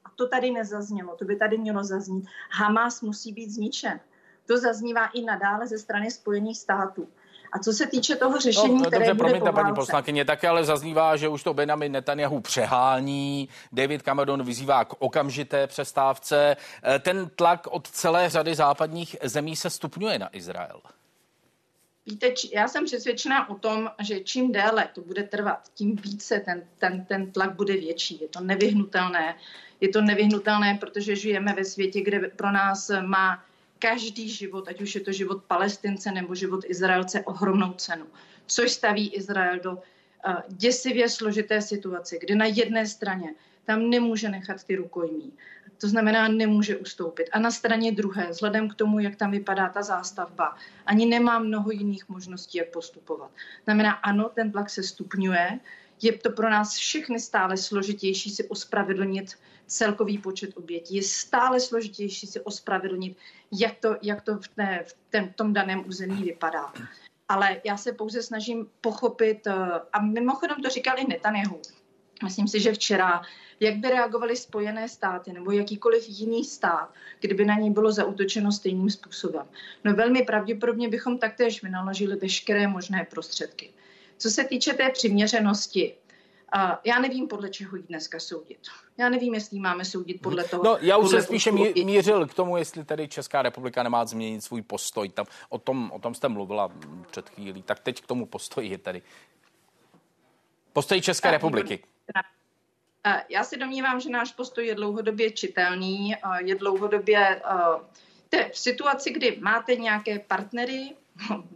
a 0.04 0.10
to 0.16 0.28
tady 0.28 0.50
nezaznělo, 0.50 1.16
to 1.16 1.24
by 1.24 1.36
tady 1.36 1.58
mělo 1.58 1.84
zaznít, 1.84 2.26
Hamas 2.50 3.02
musí 3.02 3.32
být 3.32 3.50
zničen. 3.50 4.00
To 4.46 4.58
zaznívá 4.58 5.06
i 5.06 5.24
nadále 5.24 5.66
ze 5.66 5.78
strany 5.78 6.10
Spojených 6.10 6.58
států. 6.58 7.08
A 7.56 7.58
co 7.58 7.72
se 7.72 7.86
týče 7.86 8.16
toho 8.16 8.40
řešení, 8.40 8.74
no, 8.74 8.80
které 8.80 9.06
dobře, 9.06 9.14
bude 9.14 9.28
promiňte, 9.28 9.52
paní 9.52 9.74
poslankyně, 9.74 10.24
také 10.24 10.48
ale 10.48 10.64
zaznívá, 10.64 11.16
že 11.16 11.28
už 11.28 11.42
to 11.42 11.54
Benjamin 11.54 11.92
Netanyahu 11.92 12.40
přehání, 12.40 13.48
David 13.72 14.02
Cameron 14.02 14.44
vyzývá 14.44 14.84
k 14.84 14.94
okamžité 14.98 15.66
přestávce. 15.66 16.56
Eh, 16.84 16.98
ten 16.98 17.30
tlak 17.36 17.66
od 17.70 17.90
celé 17.90 18.28
řady 18.28 18.54
západních 18.54 19.16
zemí 19.22 19.56
se 19.56 19.70
stupňuje 19.70 20.18
na 20.18 20.36
Izrael. 20.36 20.80
Víte, 22.06 22.26
já 22.54 22.68
jsem 22.68 22.84
přesvědčená 22.84 23.50
o 23.50 23.54
tom, 23.54 23.90
že 24.00 24.20
čím 24.20 24.52
déle 24.52 24.88
to 24.92 25.00
bude 25.00 25.22
trvat, 25.22 25.60
tím 25.74 25.96
více 25.96 26.40
ten, 26.40 26.62
ten, 26.78 27.04
ten 27.04 27.32
tlak 27.32 27.54
bude 27.54 27.74
větší. 27.74 28.18
Je 28.20 28.28
to 28.28 28.40
nevyhnutelné. 28.40 29.34
Je 29.80 29.88
to 29.88 30.00
nevyhnutelné, 30.00 30.78
protože 30.80 31.16
žijeme 31.16 31.52
ve 31.52 31.64
světě, 31.64 32.00
kde 32.00 32.18
pro 32.18 32.52
nás 32.52 32.90
má 33.06 33.42
každý 33.78 34.28
život, 34.28 34.68
ať 34.68 34.80
už 34.80 34.94
je 34.94 35.00
to 35.00 35.12
život 35.12 35.44
Palestince 35.44 36.12
nebo 36.12 36.34
život 36.34 36.64
Izraelce, 36.68 37.20
ohromnou 37.20 37.72
cenu. 37.72 38.06
Což 38.46 38.70
staví 38.70 39.08
Izrael 39.14 39.58
do 39.58 39.72
uh, 39.72 39.80
děsivě 40.48 41.08
složité 41.08 41.62
situace, 41.62 42.18
kde 42.20 42.34
na 42.34 42.44
jedné 42.46 42.86
straně 42.86 43.34
tam 43.64 43.90
nemůže 43.90 44.28
nechat 44.28 44.64
ty 44.64 44.76
rukojmí. 44.76 45.32
To 45.80 45.88
znamená, 45.88 46.28
nemůže 46.28 46.76
ustoupit. 46.76 47.28
A 47.32 47.38
na 47.38 47.50
straně 47.50 47.92
druhé, 47.92 48.30
vzhledem 48.30 48.68
k 48.68 48.74
tomu, 48.74 48.98
jak 48.98 49.16
tam 49.16 49.30
vypadá 49.30 49.68
ta 49.68 49.82
zástavba, 49.82 50.56
ani 50.86 51.06
nemá 51.06 51.38
mnoho 51.38 51.70
jiných 51.70 52.08
možností, 52.08 52.58
jak 52.58 52.68
postupovat. 52.68 53.30
Znamená, 53.64 53.92
ano, 53.92 54.30
ten 54.34 54.52
tlak 54.52 54.70
se 54.70 54.82
stupňuje, 54.82 55.60
je 56.02 56.12
to 56.12 56.30
pro 56.30 56.50
nás 56.50 56.76
všechny 56.76 57.20
stále 57.20 57.56
složitější 57.56 58.30
si 58.30 58.48
ospravedlnit 58.48 59.34
celkový 59.66 60.18
počet 60.18 60.56
obětí. 60.56 60.96
Je 60.96 61.02
stále 61.02 61.60
složitější 61.60 62.26
si 62.26 62.40
ospravedlnit, 62.40 63.16
jak 63.52 63.74
to, 63.80 63.96
jak 64.02 64.22
to 64.22 64.38
v, 64.38 64.48
té, 64.48 64.84
v 64.86 64.96
tém, 65.10 65.32
tom 65.32 65.52
daném 65.52 65.84
území 65.88 66.22
vypadá. 66.22 66.72
Ale 67.28 67.60
já 67.64 67.76
se 67.76 67.92
pouze 67.92 68.22
snažím 68.22 68.68
pochopit, 68.80 69.46
eh, 69.46 69.54
a 69.92 70.02
mimochodem 70.02 70.56
to 70.62 70.68
říkal 70.68 70.98
i 70.98 71.06
Netanyahu, 71.08 71.60
Myslím 72.24 72.48
si, 72.48 72.60
že 72.60 72.72
včera, 72.72 73.22
jak 73.60 73.76
by 73.76 73.88
reagovaly 73.88 74.36
Spojené 74.36 74.88
státy 74.88 75.32
nebo 75.32 75.50
jakýkoliv 75.50 76.04
jiný 76.08 76.44
stát, 76.44 76.94
kdyby 77.20 77.44
na 77.44 77.54
něj 77.54 77.70
bylo 77.70 77.92
zautočeno 77.92 78.52
stejným 78.52 78.90
způsobem. 78.90 79.46
No 79.84 79.94
velmi 79.94 80.22
pravděpodobně 80.22 80.88
bychom 80.88 81.18
taktéž 81.18 81.62
vynaložili 81.62 82.16
veškeré 82.16 82.68
možné 82.68 83.06
prostředky. 83.10 83.72
Co 84.18 84.30
se 84.30 84.44
týče 84.44 84.72
té 84.72 84.90
přiměřenosti, 84.90 85.94
já 86.84 86.98
nevím, 86.98 87.28
podle 87.28 87.50
čeho 87.50 87.76
ji 87.76 87.82
dneska 87.82 88.20
soudit. 88.20 88.58
Já 88.98 89.08
nevím, 89.08 89.34
jestli 89.34 89.58
máme 89.58 89.84
soudit 89.84 90.22
podle 90.22 90.44
toho. 90.44 90.64
No, 90.64 90.78
já 90.80 90.96
už 90.96 91.10
jsem 91.10 91.22
spíše 91.22 91.52
mířil 91.52 92.26
k 92.26 92.34
tomu, 92.34 92.56
jestli 92.56 92.84
tedy 92.84 93.08
Česká 93.08 93.42
republika 93.42 93.82
nemá 93.82 94.04
změnit 94.04 94.44
svůj 94.44 94.62
postoj. 94.62 95.08
Tam, 95.08 95.26
o, 95.48 95.58
tom, 95.58 95.90
o 95.94 95.98
tom 95.98 96.14
jste 96.14 96.28
mluvila 96.28 96.72
před 97.10 97.28
chvílí. 97.28 97.62
Tak 97.62 97.80
teď 97.80 98.02
k 98.02 98.06
tomu 98.06 98.26
postoji 98.26 98.70
je 98.70 98.78
tady. 98.78 99.02
Postoj 100.72 101.00
České 101.00 101.30
republiky. 101.30 101.84
Já 103.28 103.44
si 103.44 103.56
domnívám, 103.56 104.00
že 104.00 104.10
náš 104.10 104.32
postoj 104.32 104.66
je 104.66 104.74
dlouhodobě 104.74 105.30
čitelný, 105.30 106.14
je 106.44 106.54
dlouhodobě 106.54 107.42
v 108.52 108.58
situaci, 108.58 109.10
kdy 109.10 109.38
máte 109.40 109.76
nějaké 109.76 110.18
partnery, 110.18 110.96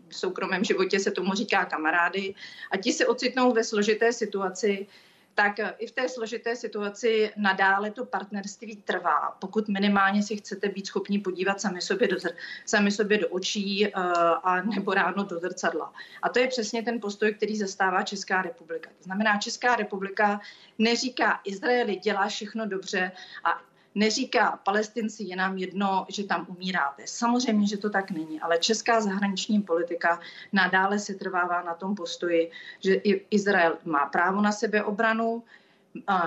v 0.09 0.17
soukromém 0.17 0.65
životě 0.65 1.01
se 1.01 1.11
tomu 1.11 1.35
říká 1.35 1.65
kamarády, 1.65 2.35
a 2.71 2.77
ti 2.77 2.93
se 2.93 3.07
ocitnou 3.07 3.53
ve 3.53 3.65
složité 3.65 4.13
situaci, 4.13 4.87
tak 5.35 5.57
i 5.79 5.87
v 5.87 5.91
té 5.91 6.09
složité 6.09 6.57
situaci 6.57 7.31
nadále 7.37 7.91
to 7.91 8.05
partnerství 8.05 8.77
trvá, 8.77 9.37
pokud 9.39 9.69
minimálně 9.69 10.23
si 10.23 10.37
chcete 10.37 10.69
být 10.69 10.87
schopni 10.87 11.19
podívat 11.19 11.61
sami 11.61 11.81
sobě 11.81 12.09
do, 12.09 12.17
zr- 12.17 12.35
sami 12.67 12.91
sobě 12.91 13.19
do 13.19 13.29
očí 13.29 13.87
uh, 13.87 14.03
a 14.43 14.63
nebo 14.63 14.95
ráno 14.95 15.25
do 15.25 15.39
zrcadla. 15.39 15.93
A 16.23 16.29
to 16.29 16.39
je 16.39 16.49
přesně 16.49 16.83
ten 16.83 17.01
postoj, 17.01 17.35
který 17.35 17.57
zastává 17.57 18.03
Česká 18.03 18.43
republika. 18.43 18.91
To 18.99 19.05
znamená, 19.05 19.39
Česká 19.39 19.77
republika 19.77 20.41
neříká 20.79 21.41
Izraeli 21.45 21.97
dělá 21.97 22.29
všechno 22.29 22.67
dobře 22.67 23.13
a 23.45 23.70
neříká 23.95 24.61
palestinci, 24.65 25.25
je 25.25 25.37
nám 25.37 25.59
jedno, 25.59 26.07
že 26.09 26.25
tam 26.25 26.47
umíráte. 26.49 27.03
Samozřejmě, 27.07 27.67
že 27.67 27.77
to 27.77 27.91
tak 27.91 28.11
není, 28.11 28.41
ale 28.41 28.59
česká 28.59 29.01
zahraniční 29.01 29.63
politika 29.63 30.21
nadále 30.53 30.99
se 30.99 31.15
trvává 31.15 31.63
na 31.63 31.75
tom 31.75 31.95
postoji, 31.95 32.51
že 32.81 32.95
Izrael 33.31 33.79
má 33.85 34.07
právo 34.07 34.41
na 34.41 34.53
sebeobranu, 34.53 35.43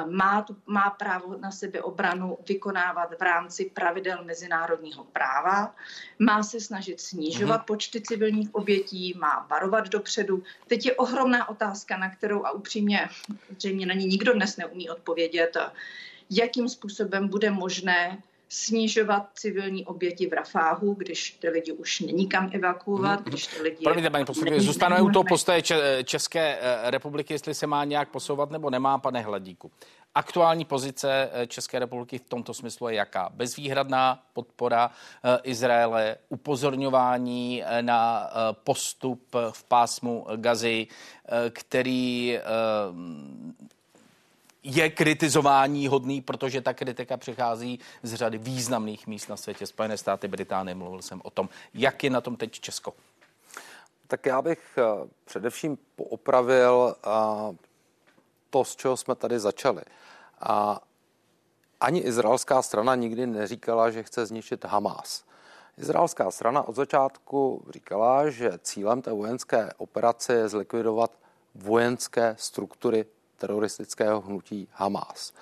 má, 0.10 0.46
má 0.66 0.90
právo 0.90 1.38
na 1.38 1.52
sebeobranu 1.52 2.38
vykonávat 2.48 3.16
v 3.20 3.22
rámci 3.22 3.72
pravidel 3.74 4.24
mezinárodního 4.24 5.04
práva, 5.04 5.76
má 6.20 6.44
se 6.44 6.60
snažit 6.60 7.02
snižovat 7.02 7.62
mm-hmm. 7.62 7.66
počty 7.66 8.02
civilních 8.02 8.56
obětí, 8.56 9.14
má 9.20 9.48
varovat 9.50 9.90
dopředu. 9.90 10.44
Teď 10.68 10.86
je 10.86 10.96
ohromná 10.96 11.50
otázka, 11.50 11.98
na 11.98 12.10
kterou 12.10 12.46
a 12.46 12.52
upřímně, 12.52 13.10
zřejmě 13.58 13.86
na 13.86 13.94
ní 13.94 14.06
nikdo 14.06 14.34
dnes 14.34 14.58
neumí 14.58 14.90
odpovědět, 14.90 15.58
jakým 16.30 16.70
způsobem 16.70 17.28
bude 17.28 17.52
možné 17.52 18.18
snižovat 18.54 19.30
civilní 19.34 19.86
oběti 19.86 20.28
v 20.28 20.34
Rafáhu, 20.34 20.94
když 20.94 21.32
ty 21.32 21.50
lidi 21.50 21.72
už 21.72 22.00
není 22.00 22.28
kam 22.28 22.50
evakuovat, 22.54 23.20
mm-hmm. 23.20 23.30
když 23.30 23.48
ty 23.48 23.62
lidi... 23.62 23.84
Promiňte, 23.84 24.10
paní 24.10 24.26
poslední, 24.26 24.60
zůstaneme 24.60 25.02
u 25.02 25.10
toho 25.10 25.24
postoje 25.24 25.62
České 26.04 26.58
eh, 26.62 26.92
republiky, 26.92 27.34
jestli 27.34 27.54
se 27.54 27.68
má 27.68 27.84
nějak 27.84 28.10
posouvat 28.10 28.52
nebo 28.52 28.70
nemá, 28.70 28.98
pane 28.98 29.22
Hladíku. 29.22 29.72
Aktuální 30.16 30.66
pozice 30.66 31.30
eh, 31.34 31.48
České 31.48 31.80
republiky 31.80 32.18
v 32.18 32.30
tomto 32.30 32.54
smyslu 32.54 32.88
je 32.88 32.96
jaká? 32.96 33.30
Bezvýhradná 33.34 34.24
podpora 34.34 34.92
eh, 35.24 35.40
Izraele, 35.44 36.18
upozorňování 36.30 37.64
na 37.82 38.30
postup 38.64 39.36
v 39.52 39.64
pásmu 39.64 40.28
Gazy, 40.36 40.88
který 41.50 42.40
je 44.64 44.90
kritizování 44.90 45.88
hodný, 45.88 46.22
protože 46.22 46.62
ta 46.62 46.74
kritika 46.74 47.18
přichází 47.18 47.80
z 48.04 48.14
řady 48.14 48.38
významných 48.38 49.08
míst 49.08 49.28
na 49.28 49.38
světě. 49.38 49.66
Spojené 49.66 49.98
státy, 49.98 50.28
Británie, 50.28 50.76
mluvil 50.76 51.02
jsem 51.02 51.22
o 51.24 51.30
tom. 51.30 51.50
Jak 51.74 52.04
je 52.04 52.10
na 52.10 52.22
tom 52.22 52.36
teď 52.36 52.60
Česko? 52.60 52.94
Tak 54.08 54.26
já 54.26 54.42
bych 54.42 54.78
eh, 54.78 55.08
především 55.26 55.78
poopravil 55.96 56.96
eh, 56.96 57.10
to, 58.50 58.64
z 58.64 58.76
čeho 58.76 58.98
jsme 58.98 59.16
tady 59.16 59.40
začali. 59.40 59.82
A 60.40 60.82
ani 61.80 62.00
izraelská 62.00 62.62
strana 62.62 62.96
nikdy 62.96 63.28
neříkala, 63.28 63.92
že 63.92 64.04
chce 64.04 64.26
zničit 64.26 64.66
Hamás. 64.66 65.24
Izraelská 65.78 66.32
strana 66.32 66.68
od 66.68 66.76
začátku 66.76 67.66
říkala, 67.70 68.30
že 68.30 68.52
cílem 68.62 69.02
té 69.02 69.12
vojenské 69.12 69.70
operace 69.78 70.34
je 70.34 70.50
zlikvidovat 70.50 71.12
vojenské 71.56 72.36
struktury 72.40 73.06
teroristického 73.44 74.22
hnutí 74.22 74.68
Hamas. 74.72 75.34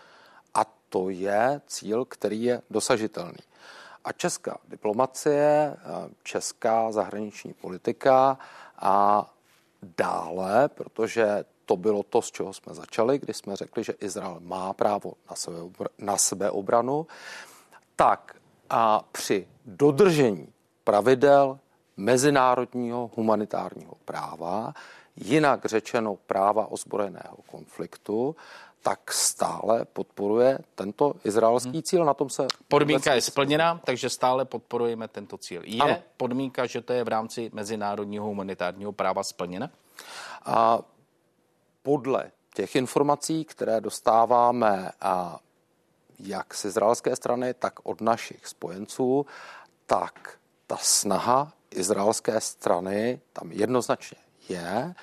A 0.54 0.66
to 0.90 1.10
je 1.10 1.62
cíl, 1.68 2.06
který 2.06 2.44
je 2.44 2.62
dosažitelný. 2.70 3.46
A 4.06 4.12
česká 4.12 4.58
diplomacie, 4.68 5.78
česká 6.24 6.92
zahraniční 6.92 7.54
politika 7.54 8.38
a 8.80 9.26
dále, 9.98 10.70
protože 10.70 11.46
to 11.66 11.78
bylo 11.78 12.04
to, 12.04 12.22
z 12.22 12.32
čeho 12.32 12.54
jsme 12.54 12.74
začali, 12.74 13.20
kdy 13.20 13.34
jsme 13.34 13.56
řekli, 13.56 13.84
že 13.84 13.94
Izrael 14.02 14.38
má 14.40 14.74
právo 14.74 15.14
na, 15.30 15.36
sebe, 15.36 15.58
na 15.98 16.18
sebeobranu, 16.18 17.08
tak 17.96 18.36
a 18.70 19.06
při 19.12 19.48
dodržení 19.66 20.48
pravidel 20.84 21.60
mezinárodního 21.98 23.12
humanitárního 23.16 23.94
práva 24.06 24.74
jinak 25.16 25.66
řečeno 25.66 26.16
práva 26.16 26.72
ozbrojeného 26.72 27.38
konfliktu, 27.52 28.36
tak 28.82 29.14
stále 29.14 29.86
podporuje 29.86 30.60
tento 30.76 31.14
izraelský 31.24 31.70
hmm. 31.70 31.82
cíl. 31.82 32.06
Na 32.06 32.14
tom 32.14 32.30
se 32.30 32.48
podmínka 32.68 33.14
je 33.14 33.22
splněna, 33.22 33.82
takže 33.86 34.10
stále 34.10 34.46
podporujeme 34.46 35.08
tento 35.08 35.38
cíl. 35.38 35.62
Je 35.66 35.82
ano. 35.82 35.98
podmínka, 36.18 36.66
že 36.66 36.82
to 36.82 36.94
je 36.94 37.04
v 37.04 37.08
rámci 37.08 37.50
mezinárodního 37.54 38.26
humanitárního 38.26 38.92
práva 38.92 39.24
splněna? 39.24 39.70
A 40.46 40.80
podle 41.84 42.32
těch 42.54 42.76
informací, 42.76 43.46
které 43.46 43.82
dostáváme 43.82 44.92
a 45.02 45.40
jak 46.20 46.54
z 46.54 46.66
izraelské 46.66 47.16
strany, 47.16 47.54
tak 47.54 47.74
od 47.84 48.02
našich 48.02 48.48
spojenců, 48.48 49.26
tak 49.86 50.38
ta 50.68 50.78
snaha 50.78 51.54
izraelské 51.72 52.42
strany 52.42 53.22
tam 53.34 53.52
jednoznačně 53.52 54.18
je. 54.50 54.96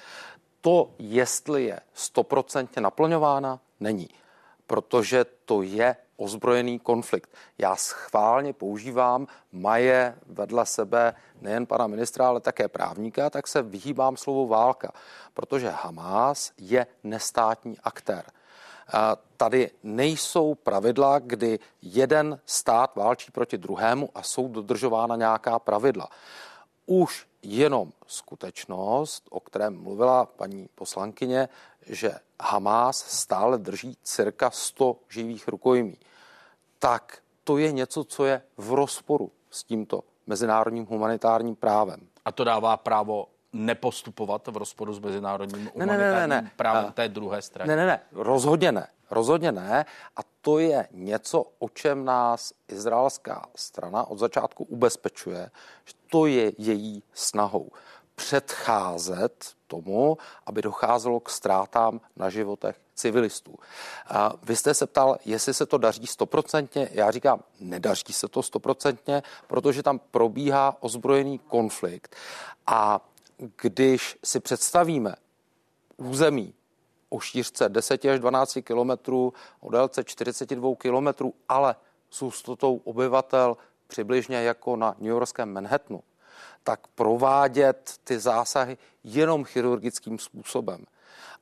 To, 0.61 0.91
jestli 0.99 1.65
je 1.65 1.81
stoprocentně 1.95 2.83
naplňována, 2.83 3.61
není, 3.81 4.09
protože 4.67 5.25
to 5.45 5.63
je 5.63 5.97
ozbrojený 6.17 6.79
konflikt. 6.79 7.31
Já 7.59 7.77
schválně 7.77 8.53
používám 8.53 9.27
maje 9.53 10.19
vedle 10.27 10.67
sebe 10.67 11.15
nejen 11.41 11.67
pana 11.67 11.87
ministra, 11.87 12.29
ale 12.29 12.41
také 12.41 12.69
právníka, 12.69 13.31
tak 13.31 13.49
se 13.49 13.63
vyhýbám 13.63 14.17
slovu 14.17 14.47
válka, 14.47 14.93
protože 15.35 15.71
Hamás 15.71 16.53
je 16.59 16.87
nestátní 17.05 17.79
aktér. 17.85 18.25
Tady 19.37 19.71
nejsou 19.83 20.55
pravidla, 20.55 21.19
kdy 21.19 21.59
jeden 21.83 22.41
stát 22.47 22.97
válčí 22.97 23.31
proti 23.31 23.59
druhému 23.59 24.11
a 24.15 24.23
jsou 24.23 24.49
dodržována 24.49 25.17
nějaká 25.17 25.59
pravidla. 25.59 26.09
Už 26.87 27.28
jenom 27.43 27.93
skutečnost, 28.07 29.29
o 29.31 29.41
kterém 29.41 29.83
mluvila 29.83 30.27
paní 30.27 30.69
poslankyně, 30.75 31.49
že 31.87 32.15
Hamas 32.41 32.99
stále 32.99 33.59
drží 33.59 33.97
cirka 34.03 34.51
100 34.51 34.97
živých 35.09 35.49
rukojmí, 35.49 35.97
tak 36.79 37.19
to 37.45 37.59
je 37.59 37.73
něco, 37.73 38.05
co 38.05 38.25
je 38.25 38.43
v 38.57 38.73
rozporu 38.73 39.31
s 39.51 39.65
tímto 39.65 40.05
mezinárodním 40.27 40.87
humanitárním 40.87 41.57
právem. 41.57 42.01
A 42.25 42.33
to 42.33 42.45
dává 42.45 42.77
právo 42.77 43.27
nepostupovat 43.53 44.47
v 44.47 44.57
rozporu 44.57 44.93
s 44.93 44.99
mezinárodním 44.99 45.65
ne, 45.65 45.71
humanitárním 45.75 46.29
ne, 46.29 46.29
ne, 46.29 46.43
ne, 46.43 46.51
právem 46.57 46.93
té 46.93 47.09
druhé 47.09 47.43
strany? 47.43 47.69
Ne, 47.69 47.77
ne, 47.77 47.87
ne, 47.87 48.01
rozhodně 48.13 48.73
ne. 48.73 48.89
Rozhodně 49.11 49.53
ne. 49.53 49.87
A 50.17 50.21
to 50.41 50.59
je 50.59 50.89
něco, 50.91 51.45
o 51.59 51.69
čem 51.69 52.05
nás 52.05 52.53
izraelská 52.69 53.47
strana 53.57 54.05
od 54.05 54.19
začátku 54.19 54.65
ubezpečuje, 54.65 55.51
že 55.85 55.95
to 56.11 56.27
je 56.27 56.53
její 56.59 57.03
snahou 57.15 57.71
předcházet 58.15 59.53
tomu, 59.67 60.19
aby 60.47 60.63
docházelo 60.63 61.21
k 61.21 61.31
ztrátám 61.31 62.01
na 62.17 62.31
životech 62.31 62.81
civilistů. 62.95 63.55
A 64.07 64.33
vy 64.43 64.57
jste 64.57 64.75
se 64.75 64.87
ptal, 64.87 65.17
jestli 65.25 65.55
se 65.55 65.67
to 65.67 65.79
daří 65.79 66.07
stoprocentně. 66.07 66.89
Já 66.93 67.11
říkám, 67.11 67.43
nedaří 67.61 68.13
se 68.13 68.29
to 68.29 68.43
stoprocentně, 68.43 69.23
protože 69.47 69.83
tam 69.83 69.99
probíhá 69.99 70.77
ozbrojený 70.81 71.39
konflikt. 71.39 72.17
A 72.67 73.01
když 73.63 74.19
si 74.25 74.41
představíme 74.41 75.15
území 75.97 76.55
o 77.09 77.21
šířce 77.21 77.69
10 77.69 78.05
až 78.05 78.21
12 78.21 78.59
kilometrů, 78.65 79.33
o 79.61 79.71
délce 79.71 80.05
42 80.05 80.77
kilometrů, 80.77 81.35
ale 81.49 81.77
s 82.11 82.23
hustotou 82.23 82.77
obyvatel 82.85 83.57
přibližně 83.87 84.37
jako 84.37 84.77
na 84.77 84.95
New 84.99 85.11
Yorkském 85.11 85.53
Manhattanu, 85.53 86.03
tak 86.63 86.87
provádět 86.87 87.95
ty 88.05 88.19
zásahy 88.19 88.79
jenom 89.05 89.45
chirurgickým 89.45 90.19
způsobem. 90.19 90.85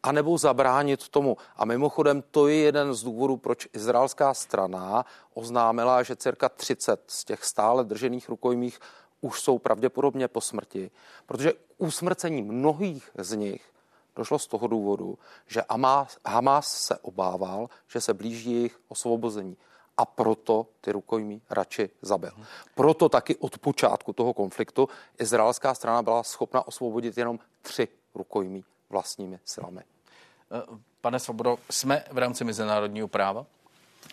A 0.02 0.12
nebo 0.12 0.38
zabránit 0.38 1.08
tomu. 1.08 1.36
A 1.56 1.64
mimochodem 1.64 2.22
to 2.30 2.48
je 2.48 2.56
jeden 2.56 2.94
z 2.94 3.02
důvodů, 3.02 3.36
proč 3.36 3.68
izraelská 3.72 4.34
strana 4.34 5.04
oznámila, 5.34 6.02
že 6.02 6.16
cirka 6.16 6.48
30 6.48 7.02
z 7.06 7.24
těch 7.24 7.44
stále 7.44 7.84
držených 7.84 8.28
rukojmích 8.28 8.78
už 9.20 9.40
jsou 9.40 9.58
pravděpodobně 9.58 10.28
po 10.28 10.40
smrti, 10.40 10.90
protože 11.26 11.52
usmrcení 11.78 12.42
mnohých 12.42 13.10
z 13.18 13.36
nich 13.36 13.75
došlo 14.16 14.38
z 14.38 14.46
toho 14.46 14.66
důvodu, 14.66 15.18
že 15.46 15.62
Hamas, 15.70 16.18
Hamas 16.26 16.82
se 16.82 16.98
obával, 16.98 17.68
že 17.88 18.00
se 18.00 18.14
blíží 18.14 18.52
jejich 18.52 18.80
osvobození 18.88 19.56
a 19.96 20.04
proto 20.04 20.66
ty 20.80 20.92
rukojmí 20.92 21.42
radši 21.50 21.90
zabil. 22.02 22.32
Proto 22.74 23.08
taky 23.08 23.36
od 23.36 23.58
počátku 23.58 24.12
toho 24.12 24.34
konfliktu 24.34 24.88
izraelská 25.18 25.74
strana 25.74 26.02
byla 26.02 26.22
schopna 26.22 26.66
osvobodit 26.66 27.18
jenom 27.18 27.38
tři 27.62 27.88
rukojmí 28.14 28.64
vlastními 28.90 29.38
silami. 29.44 29.80
Eh, 29.80 30.62
pane 31.00 31.18
Svobodo, 31.18 31.58
jsme 31.70 32.04
v 32.12 32.18
rámci 32.18 32.44
mezinárodního 32.44 33.08
práva 33.08 33.46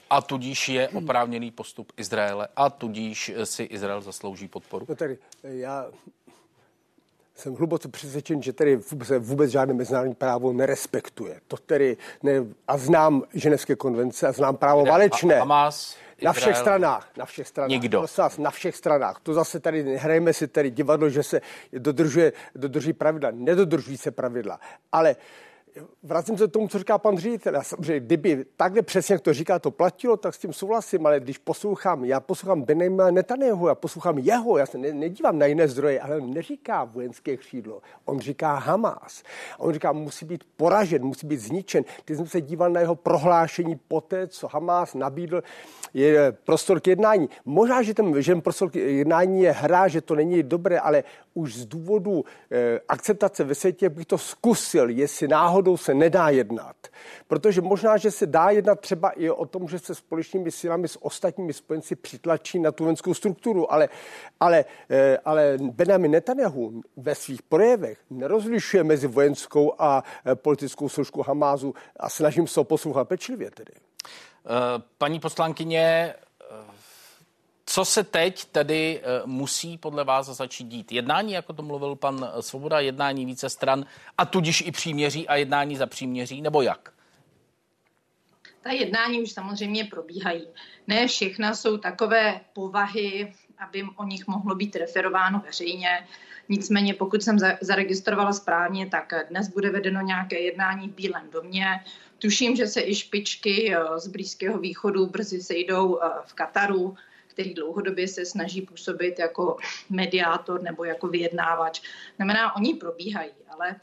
a 0.10 0.22
tudíž 0.22 0.70
je 0.70 0.90
oprávněný 0.90 1.52
postup 1.52 1.92
Izraele 1.98 2.48
a 2.56 2.70
tudíž 2.70 3.32
si 3.44 3.64
Izrael 3.64 4.02
zaslouží 4.02 4.48
podporu? 4.48 4.86
No 4.90 4.96
tady, 4.96 5.18
já 5.44 5.86
jsem 7.36 7.56
hluboce 7.56 7.88
přesvědčen, 7.88 8.42
že 8.42 8.54
tady 8.54 8.80
se 9.04 9.20
vůbec 9.20 9.52
žádné 9.52 9.74
mezinárodní 9.74 10.16
právo 10.16 10.54
nerespektuje. 10.54 11.40
To 11.48 11.58
tedy 11.58 11.98
ne, 12.24 12.32
a 12.68 12.78
znám 12.78 13.24
ženevské 13.34 13.76
konvence 13.76 14.28
a 14.28 14.32
znám 14.32 14.58
právo 14.58 14.86
válečné. 14.86 15.40
Hamas, 15.40 15.98
na 16.24 16.34
všech 16.34 16.58
stranách, 16.58 17.10
na 17.18 17.26
všech 17.26 17.48
stranách. 17.48 17.70
Nikdo. 17.70 18.06
Vás, 18.18 18.38
na 18.38 18.52
všech 18.52 18.76
stranách. 18.76 19.20
To 19.24 19.34
zase 19.34 19.60
tady 19.60 19.84
nehrajeme 19.84 20.34
si 20.34 20.48
tady 20.48 20.72
divadlo, 20.72 21.10
že 21.10 21.24
se 21.24 21.42
dodržuje, 21.74 22.34
dodrží 22.56 22.94
pravidla. 22.94 23.32
Nedodržují 23.34 23.98
se 23.98 24.12
pravidla. 24.12 24.60
Ale 24.92 25.16
vracím 26.04 26.38
se 26.38 26.48
k 26.48 26.52
tomu, 26.52 26.68
co 26.68 26.80
říká 26.80 26.98
pan 26.98 27.18
ředitel. 27.18 27.54
Samozřejmě, 27.62 28.00
kdyby 28.00 28.46
takhle 28.58 28.82
přesně, 28.82 29.14
jak 29.14 29.22
to 29.22 29.34
říká, 29.34 29.60
to 29.60 29.72
platilo, 29.72 30.18
tak 30.18 30.36
s 30.36 30.38
tím 30.38 30.54
souhlasím, 30.54 31.06
ale 31.06 31.20
když 31.20 31.38
poslouchám, 31.38 32.06
já 32.06 32.20
poslouchám 32.20 32.62
Benema 32.62 33.12
Netanyahu, 33.12 33.68
já 33.68 33.76
poslouchám 33.76 34.18
jeho, 34.18 34.58
já 34.58 34.66
se 34.66 34.78
ne, 34.78 34.94
nedívám 34.94 35.40
na 35.40 35.46
jiné 35.46 35.68
zdroje, 35.68 36.02
ale 36.02 36.18
on 36.18 36.34
neříká 36.34 36.84
vojenské 36.84 37.38
křídlo, 37.38 37.82
on 38.06 38.20
říká 38.20 38.56
Hamas. 38.56 39.24
On 39.58 39.74
říká, 39.74 39.92
musí 39.92 40.26
být 40.26 40.44
poražen, 40.58 41.04
musí 41.04 41.28
být 41.28 41.38
zničen. 41.38 41.84
Ty 42.06 42.16
jsem 42.16 42.28
se 42.28 42.42
díval 42.42 42.70
na 42.70 42.80
jeho 42.80 42.96
prohlášení 42.96 43.76
poté, 43.88 44.28
co 44.28 44.48
Hamas 44.48 44.94
nabídl 44.94 45.44
je 45.94 46.32
prostor 46.32 46.80
k 46.80 46.88
jednání. 46.88 47.30
Možná, 47.46 47.82
že 47.82 47.94
ten, 47.94 48.22
že 48.22 48.32
ten 48.32 48.42
prostor 48.42 48.70
k 48.70 48.76
jednání 48.76 49.42
je 49.42 49.52
hra, 49.52 49.88
že 49.88 50.02
to 50.02 50.16
není 50.16 50.44
dobré, 50.44 50.80
ale 50.80 51.04
už 51.34 51.56
z 51.56 51.66
důvodu 51.66 52.26
eh, 52.52 52.80
akceptace 52.88 53.44
ve 53.44 53.56
světě 53.56 53.90
bych 53.90 54.06
to 54.06 54.18
zkusil, 54.18 54.90
jestli 54.90 55.28
náhodou 55.28 55.78
se 55.78 55.94
nedá 55.94 56.30
jednat. 56.30 56.76
Protože 57.28 57.62
možná, 57.62 57.98
že 57.98 58.12
se 58.12 58.26
dá 58.26 58.50
jednat 58.50 58.80
třeba 58.80 59.10
i 59.10 59.30
o 59.30 59.46
tom, 59.46 59.68
že 59.68 59.80
se 59.80 59.96
společnými 59.96 60.52
silami 60.52 60.88
s 60.88 61.04
ostatními 61.06 61.54
spojenci 61.54 61.96
přitlačí 61.96 62.60
na 62.60 62.72
tu 62.72 62.84
vojenskou 62.84 63.14
strukturu, 63.14 63.74
ale, 63.74 63.90
ale, 64.40 64.66
eh, 64.90 65.18
ale 65.26 65.58
Benjamin 65.62 66.12
Netanyahu 66.12 66.82
ve 66.98 67.16
svých 67.16 67.42
projevech 67.42 68.00
nerozlišuje 68.10 68.84
mezi 68.84 69.08
vojenskou 69.08 69.74
a 69.80 70.04
eh, 70.26 70.36
politickou 70.36 70.90
složkou 70.90 71.24
Hamázu 71.24 71.74
a 72.00 72.10
snažím 72.10 72.48
se 72.48 72.60
ho 72.60 72.64
poslouchat 72.64 73.06
pečlivě 73.06 73.52
tedy. 73.52 73.74
Paní 74.98 75.20
poslankyně, 75.20 76.14
co 77.66 77.86
se 77.86 78.04
teď 78.04 78.46
tedy 78.46 79.02
eh, 79.04 79.22
musí 79.26 79.78
podle 79.78 80.04
vás 80.04 80.28
začít 80.28 80.68
dít? 80.68 80.92
Jednání, 80.92 81.34
jako 81.34 81.54
to 81.54 81.64
mluvil 81.64 81.96
pan 81.96 82.32
Svoboda, 82.40 82.80
jednání 82.80 83.26
více 83.26 83.50
stran 83.50 83.86
a 84.18 84.26
tudíž 84.26 84.64
i 84.66 84.72
příměří 84.72 85.28
a 85.28 85.36
jednání 85.36 85.76
za 85.76 85.86
příměří, 85.86 86.42
nebo 86.42 86.62
jak? 86.62 86.94
Ta 88.64 88.72
jednání 88.72 89.22
už 89.22 89.32
samozřejmě 89.32 89.86
probíhají. 89.86 90.48
Ne 90.88 91.08
všechna 91.08 91.56
jsou 91.56 91.78
takové 91.78 92.42
povahy, 92.54 93.34
aby 93.58 93.84
o 93.96 94.04
nich 94.04 94.28
mohlo 94.28 94.56
být 94.56 94.76
referováno 94.76 95.42
veřejně. 95.46 96.08
Nicméně, 96.50 96.94
pokud 96.94 97.24
jsem 97.24 97.38
zaregistrovala 97.62 98.34
správně, 98.34 98.90
tak 98.90 99.14
dnes 99.30 99.48
bude 99.48 99.70
vedeno 99.70 100.02
nějaké 100.02 100.40
jednání 100.40 100.90
v 100.90 100.96
Bílém 100.96 101.30
domě. 101.32 101.66
Tuším, 102.20 102.56
že 102.56 102.68
se 102.68 102.82
i 102.82 102.96
špičky 102.96 103.76
eh, 103.76 104.00
z 104.00 104.08
Blízkého 104.08 104.60
východu 104.60 105.06
brzy 105.06 105.42
sejdou 105.42 106.00
eh, 106.02 106.10
v 106.26 106.34
Kataru, 106.34 106.96
který 107.34 107.54
dlouhodobě 107.54 108.08
se 108.08 108.26
snaží 108.26 108.62
působit 108.62 109.20
jako 109.20 109.58
mediátor 109.90 110.62
nebo 110.62 110.84
jako 110.84 111.08
vyjednávač. 111.08 111.82
Znamená, 112.16 112.56
oni 112.56 112.74
probíhají, 112.74 113.32
ale 113.50 113.76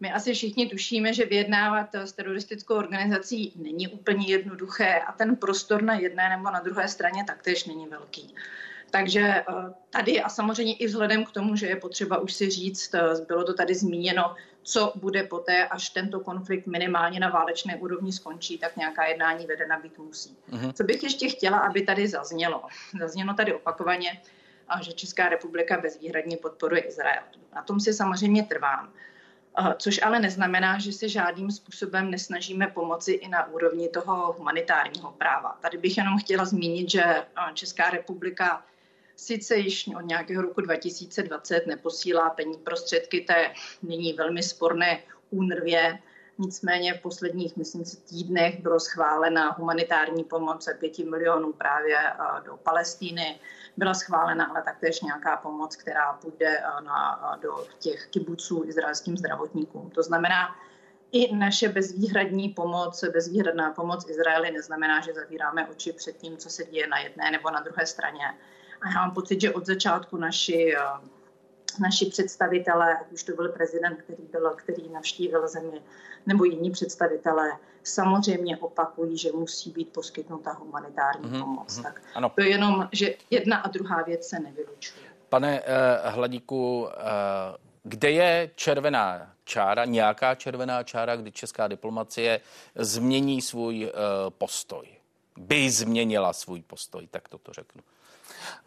my 0.00 0.12
asi 0.12 0.34
všichni 0.34 0.66
tušíme, 0.66 1.14
že 1.14 1.26
vyjednávat 1.26 1.94
s 1.94 2.12
teroristickou 2.12 2.74
organizací 2.74 3.52
není 3.56 3.88
úplně 3.88 4.26
jednoduché 4.26 5.00
a 5.00 5.12
ten 5.12 5.36
prostor 5.36 5.82
na 5.82 5.94
jedné 5.94 6.28
nebo 6.28 6.50
na 6.50 6.60
druhé 6.60 6.88
straně 6.88 7.24
taktéž 7.24 7.64
není 7.64 7.86
velký. 7.86 8.34
Takže 8.90 9.20
eh, 9.20 9.44
tady 9.90 10.22
a 10.22 10.28
samozřejmě 10.28 10.76
i 10.76 10.86
vzhledem 10.86 11.24
k 11.24 11.30
tomu, 11.30 11.56
že 11.56 11.66
je 11.66 11.76
potřeba 11.76 12.18
už 12.18 12.32
si 12.32 12.50
říct, 12.50 12.94
bylo 13.28 13.44
to 13.44 13.54
tady 13.54 13.74
zmíněno, 13.74 14.34
co 14.62 14.92
bude 14.94 15.22
poté, 15.22 15.66
až 15.66 15.90
tento 15.90 16.20
konflikt 16.20 16.66
minimálně 16.66 17.20
na 17.20 17.28
válečné 17.28 17.76
úrovni 17.76 18.12
skončí, 18.12 18.58
tak 18.58 18.76
nějaká 18.76 19.04
jednání 19.04 19.46
vedena 19.46 19.78
být 19.78 19.98
musí. 19.98 20.36
Uh-huh. 20.50 20.72
Co 20.72 20.84
bych 20.84 21.02
ještě 21.02 21.28
chtěla, 21.28 21.58
aby 21.58 21.82
tady 21.82 22.08
zaznělo? 22.08 22.62
Zaznělo 23.00 23.34
tady 23.34 23.54
opakovaně, 23.54 24.22
že 24.80 24.92
Česká 24.92 25.28
republika 25.28 25.80
bezvýhradně 25.80 26.36
podporuje 26.36 26.80
Izrael. 26.80 27.22
Na 27.54 27.62
tom 27.62 27.80
si 27.80 27.94
samozřejmě 27.94 28.42
trvám. 28.42 28.92
Což 29.76 30.00
ale 30.02 30.20
neznamená, 30.20 30.78
že 30.78 30.92
se 30.92 31.08
žádným 31.08 31.50
způsobem 31.50 32.10
nesnažíme 32.10 32.66
pomoci 32.66 33.12
i 33.12 33.28
na 33.28 33.46
úrovni 33.46 33.88
toho 33.88 34.32
humanitárního 34.32 35.10
práva. 35.10 35.58
Tady 35.60 35.78
bych 35.78 35.96
jenom 35.96 36.18
chtěla 36.18 36.44
zmínit, 36.44 36.90
že 36.90 37.02
Česká 37.54 37.90
republika 37.90 38.64
sice 39.22 39.56
již 39.56 39.90
od 39.98 40.00
nějakého 40.00 40.42
roku 40.42 40.60
2020 40.60 41.66
neposílá 41.66 42.30
peníze 42.30 42.60
prostředky 42.64 43.20
té 43.20 43.52
nyní 43.82 44.12
velmi 44.12 44.42
sporné 44.42 45.02
únrvě, 45.30 45.98
Nicméně 46.38 46.94
v 46.94 47.00
posledních, 47.00 47.56
myslím 47.56 47.84
si, 47.84 47.96
týdnech 47.96 48.60
bylo 48.60 48.80
schválena 48.80 49.50
humanitární 49.50 50.24
pomoc 50.24 50.68
5 50.78 50.98
milionů 50.98 51.52
právě 51.52 51.98
do 52.44 52.56
Palestíny. 52.56 53.40
Byla 53.76 53.94
schválena 53.94 54.44
ale 54.44 54.62
taktéž 54.62 55.00
nějaká 55.00 55.36
pomoc, 55.36 55.76
která 55.76 56.12
půjde 56.12 56.62
na, 56.84 57.38
do 57.42 57.66
těch 57.78 58.06
kibuců 58.06 58.64
izraelským 58.66 59.16
zdravotníkům. 59.16 59.90
To 59.90 60.02
znamená, 60.02 60.56
i 61.12 61.36
naše 61.36 61.68
bezvýhradní 61.68 62.48
pomoc, 62.48 63.04
bezvýhradná 63.12 63.72
pomoc 63.72 64.08
Izraeli 64.08 64.50
neznamená, 64.50 65.00
že 65.00 65.14
zavíráme 65.14 65.68
oči 65.68 65.92
před 65.92 66.16
tím, 66.16 66.36
co 66.36 66.50
se 66.50 66.64
děje 66.64 66.86
na 66.86 66.98
jedné 66.98 67.30
nebo 67.30 67.50
na 67.50 67.60
druhé 67.60 67.86
straně. 67.86 68.24
A 68.82 68.88
já 68.88 68.94
mám 68.94 69.10
pocit, 69.10 69.40
že 69.40 69.54
od 69.54 69.66
začátku 69.66 70.16
naši, 70.16 70.74
eh, 70.76 71.08
naši 71.80 72.06
představitelé, 72.06 72.98
ať 72.98 73.12
už 73.12 73.22
to 73.22 73.32
byl 73.32 73.48
prezident, 73.48 73.96
který, 74.02 74.22
byl, 74.32 74.50
který 74.50 74.88
navštívil 74.88 75.48
zemi, 75.48 75.82
nebo 76.26 76.44
jiní 76.44 76.70
představitelé, 76.70 77.52
samozřejmě 77.82 78.56
opakují, 78.56 79.18
že 79.18 79.32
musí 79.32 79.70
být 79.70 79.92
poskytnuta 79.92 80.52
humanitární 80.52 81.30
mm-hmm. 81.30 81.40
pomoc. 81.40 81.78
Tak 81.78 82.02
ano. 82.14 82.28
to 82.34 82.42
je 82.42 82.48
jenom, 82.48 82.88
že 82.92 83.14
jedna 83.30 83.56
a 83.56 83.68
druhá 83.68 84.02
věc 84.02 84.26
se 84.26 84.38
nevylučuje. 84.38 85.04
Pane 85.28 85.60
eh, 85.60 86.10
Hladíku, 86.10 86.88
eh, 86.90 86.92
kde 87.82 88.10
je 88.10 88.50
červená 88.54 89.32
čára, 89.44 89.84
nějaká 89.84 90.34
červená 90.34 90.82
čára, 90.82 91.16
kdy 91.16 91.32
česká 91.32 91.68
diplomacie 91.68 92.40
změní 92.74 93.42
svůj 93.42 93.84
eh, 93.84 93.90
postoj? 94.28 95.01
By 95.36 95.70
změnila 95.70 96.32
svůj 96.32 96.62
postoj, 96.62 97.06
tak 97.06 97.28
toto 97.28 97.52
řeknu 97.52 97.82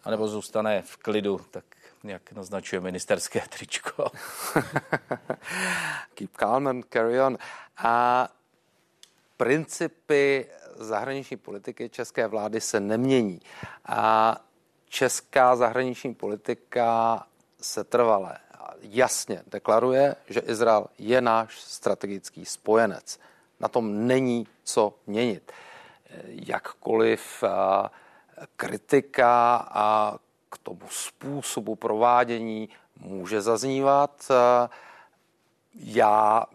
anebo 0.04 0.28
zůstane 0.28 0.82
v 0.82 0.97
klidu, 0.97 1.41
tak 1.51 1.65
jak 2.04 2.32
naznačuje 2.32 2.80
ministerské 2.80 3.43
tričko. 3.49 4.12
Keep 6.13 6.38
calm 6.38 6.67
and 6.67 6.86
carry 6.93 7.21
on. 7.21 7.38
A 7.78 8.28
principy 9.38 10.47
zahraniční 10.75 11.38
politiky 11.38 11.89
české 11.89 12.28
vlády 12.28 12.62
se 12.62 12.80
nemění. 12.80 13.41
A 13.86 14.38
česká 14.89 15.56
zahraniční 15.56 16.13
politika 16.13 17.23
se 17.62 17.84
trvale 17.84 18.38
jasně 18.82 19.43
deklaruje, 19.47 20.15
že 20.30 20.39
Izrael 20.39 20.88
je 20.97 21.21
náš 21.21 21.60
strategický 21.60 22.45
spojenec. 22.45 23.19
Na 23.60 23.67
tom 23.67 24.08
není 24.08 24.47
co 24.63 24.93
měnit. 25.08 25.51
Jakkoliv 26.28 27.43
kritika 28.56 29.56
a 29.71 30.17
k 30.49 30.58
tomu 30.58 30.82
způsobu 30.89 31.75
provádění 31.75 32.69
může 32.99 33.41
zaznívat. 33.41 34.32
Já 35.73 36.45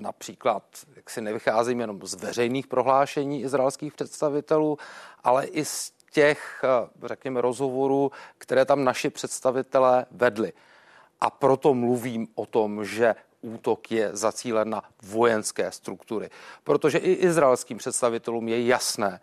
například 0.00 0.62
jak 1.06 1.10
si 1.10 1.20
nevycházím 1.20 1.80
jenom 1.80 2.00
z 2.02 2.14
veřejných 2.14 2.66
prohlášení 2.66 3.42
izraelských 3.42 3.92
představitelů, 3.92 4.78
ale 5.24 5.46
i 5.46 5.64
z 5.64 5.92
těch, 6.12 6.64
eh, 6.64 6.88
řekněme, 7.08 7.40
rozhovorů, 7.40 8.12
které 8.38 8.64
tam 8.64 8.84
naši 8.84 9.10
představitelé 9.10 10.06
vedli. 10.10 10.52
A 11.20 11.30
proto 11.30 11.74
mluvím 11.74 12.28
o 12.34 12.46
tom, 12.46 12.84
že 12.84 13.14
útok 13.40 13.90
je 13.92 14.10
zacílen 14.16 14.70
na 14.70 14.82
vojenské 15.02 15.72
struktury. 15.72 16.30
Protože 16.64 16.98
i 16.98 17.12
izraelským 17.12 17.78
představitelům 17.78 18.48
je 18.48 18.66
jasné, 18.66 19.20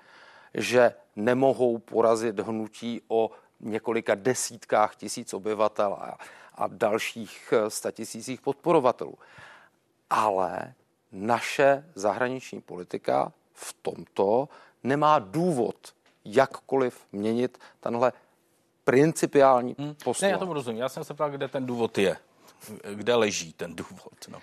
že 0.54 0.93
nemohou 1.15 1.78
porazit 1.78 2.39
hnutí 2.39 3.02
o 3.08 3.32
několika 3.60 4.15
desítkách 4.15 4.95
tisíc 4.95 5.34
obyvatel 5.34 5.93
a, 5.93 6.17
a 6.56 6.67
dalších 6.67 7.54
eh, 7.54 7.69
statisících 7.69 8.41
podporovatelů. 8.41 9.17
Ale 10.10 10.73
naše 11.12 11.86
zahraniční 11.95 12.62
politika 12.62 13.32
v 13.54 13.76
tomto 13.82 14.49
nemá 14.84 15.19
důvod 15.19 15.76
jakkoliv 16.26 17.06
měnit 17.12 17.58
tenhle 17.80 18.13
principiální 18.84 19.76
hmm. 19.80 19.95
Ne, 20.21 20.30
já 20.30 20.38
tomu 20.38 20.54
rozumím. 20.54 20.82
Já 20.82 20.89
jsem 20.89 21.04
se 21.04 21.13
ptal, 21.13 21.32
kde 21.32 21.47
ten 21.47 21.65
důvod 21.65 21.97
je. 21.97 22.17
Kde 22.93 23.15
leží 23.15 23.54
ten 23.54 23.76
důvod? 23.76 24.28
No. 24.28 24.39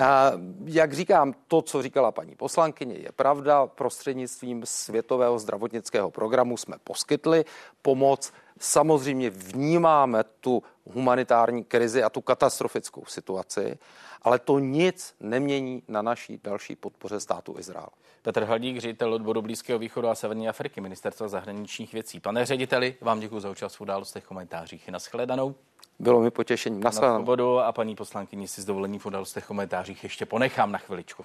A 0.00 0.32
jak 0.64 0.92
říkám, 0.92 1.34
to, 1.48 1.62
co 1.62 1.82
říkala 1.82 2.12
paní 2.12 2.34
poslankyně, 2.36 2.94
je 2.94 3.12
pravda. 3.12 3.66
Prostřednictvím 3.66 4.62
Světového 4.66 5.38
zdravotnického 5.38 6.10
programu 6.10 6.56
jsme 6.56 6.76
poskytli 6.84 7.44
pomoc. 7.82 8.32
Samozřejmě 8.58 9.30
vnímáme 9.30 10.24
tu 10.24 10.62
humanitární 10.84 11.64
krizi 11.64 12.02
a 12.02 12.10
tu 12.10 12.20
katastrofickou 12.20 13.04
situaci, 13.04 13.78
ale 14.22 14.38
to 14.38 14.58
nic 14.58 15.14
nemění 15.20 15.82
na 15.88 16.02
naší 16.02 16.40
další 16.44 16.76
podpoře 16.76 17.20
státu 17.20 17.56
Izrael. 17.58 17.88
Petr 18.22 18.44
Hladík, 18.44 18.80
ředitel 18.80 19.14
odboru 19.14 19.42
Blízkého 19.42 19.78
východu 19.78 20.08
a 20.08 20.14
Severní 20.14 20.48
Afriky, 20.48 20.80
ministerstva 20.80 21.28
zahraničních 21.28 21.92
věcí. 21.92 22.20
Pane 22.20 22.46
řediteli, 22.46 22.96
vám 23.00 23.20
děkuji 23.20 23.40
za 23.40 23.50
účast 23.50 23.74
v 23.74 23.80
událostech, 23.80 24.24
komentářích. 24.24 24.88
Naschledanou. 24.88 25.54
Bylo 25.98 26.20
mi 26.20 26.30
potěšením. 26.30 26.82
Na 26.82 26.92
svobodu 26.92 27.58
a 27.58 27.72
paní 27.72 27.96
poslankyni 27.96 28.48
si 28.48 28.62
s 28.62 28.64
dovolením 28.64 29.00
v 29.00 29.06
událostech 29.06 29.46
komentářích 29.46 30.02
ještě 30.02 30.26
ponechám 30.26 30.72
na 30.72 30.78
chviličku. 30.78 31.24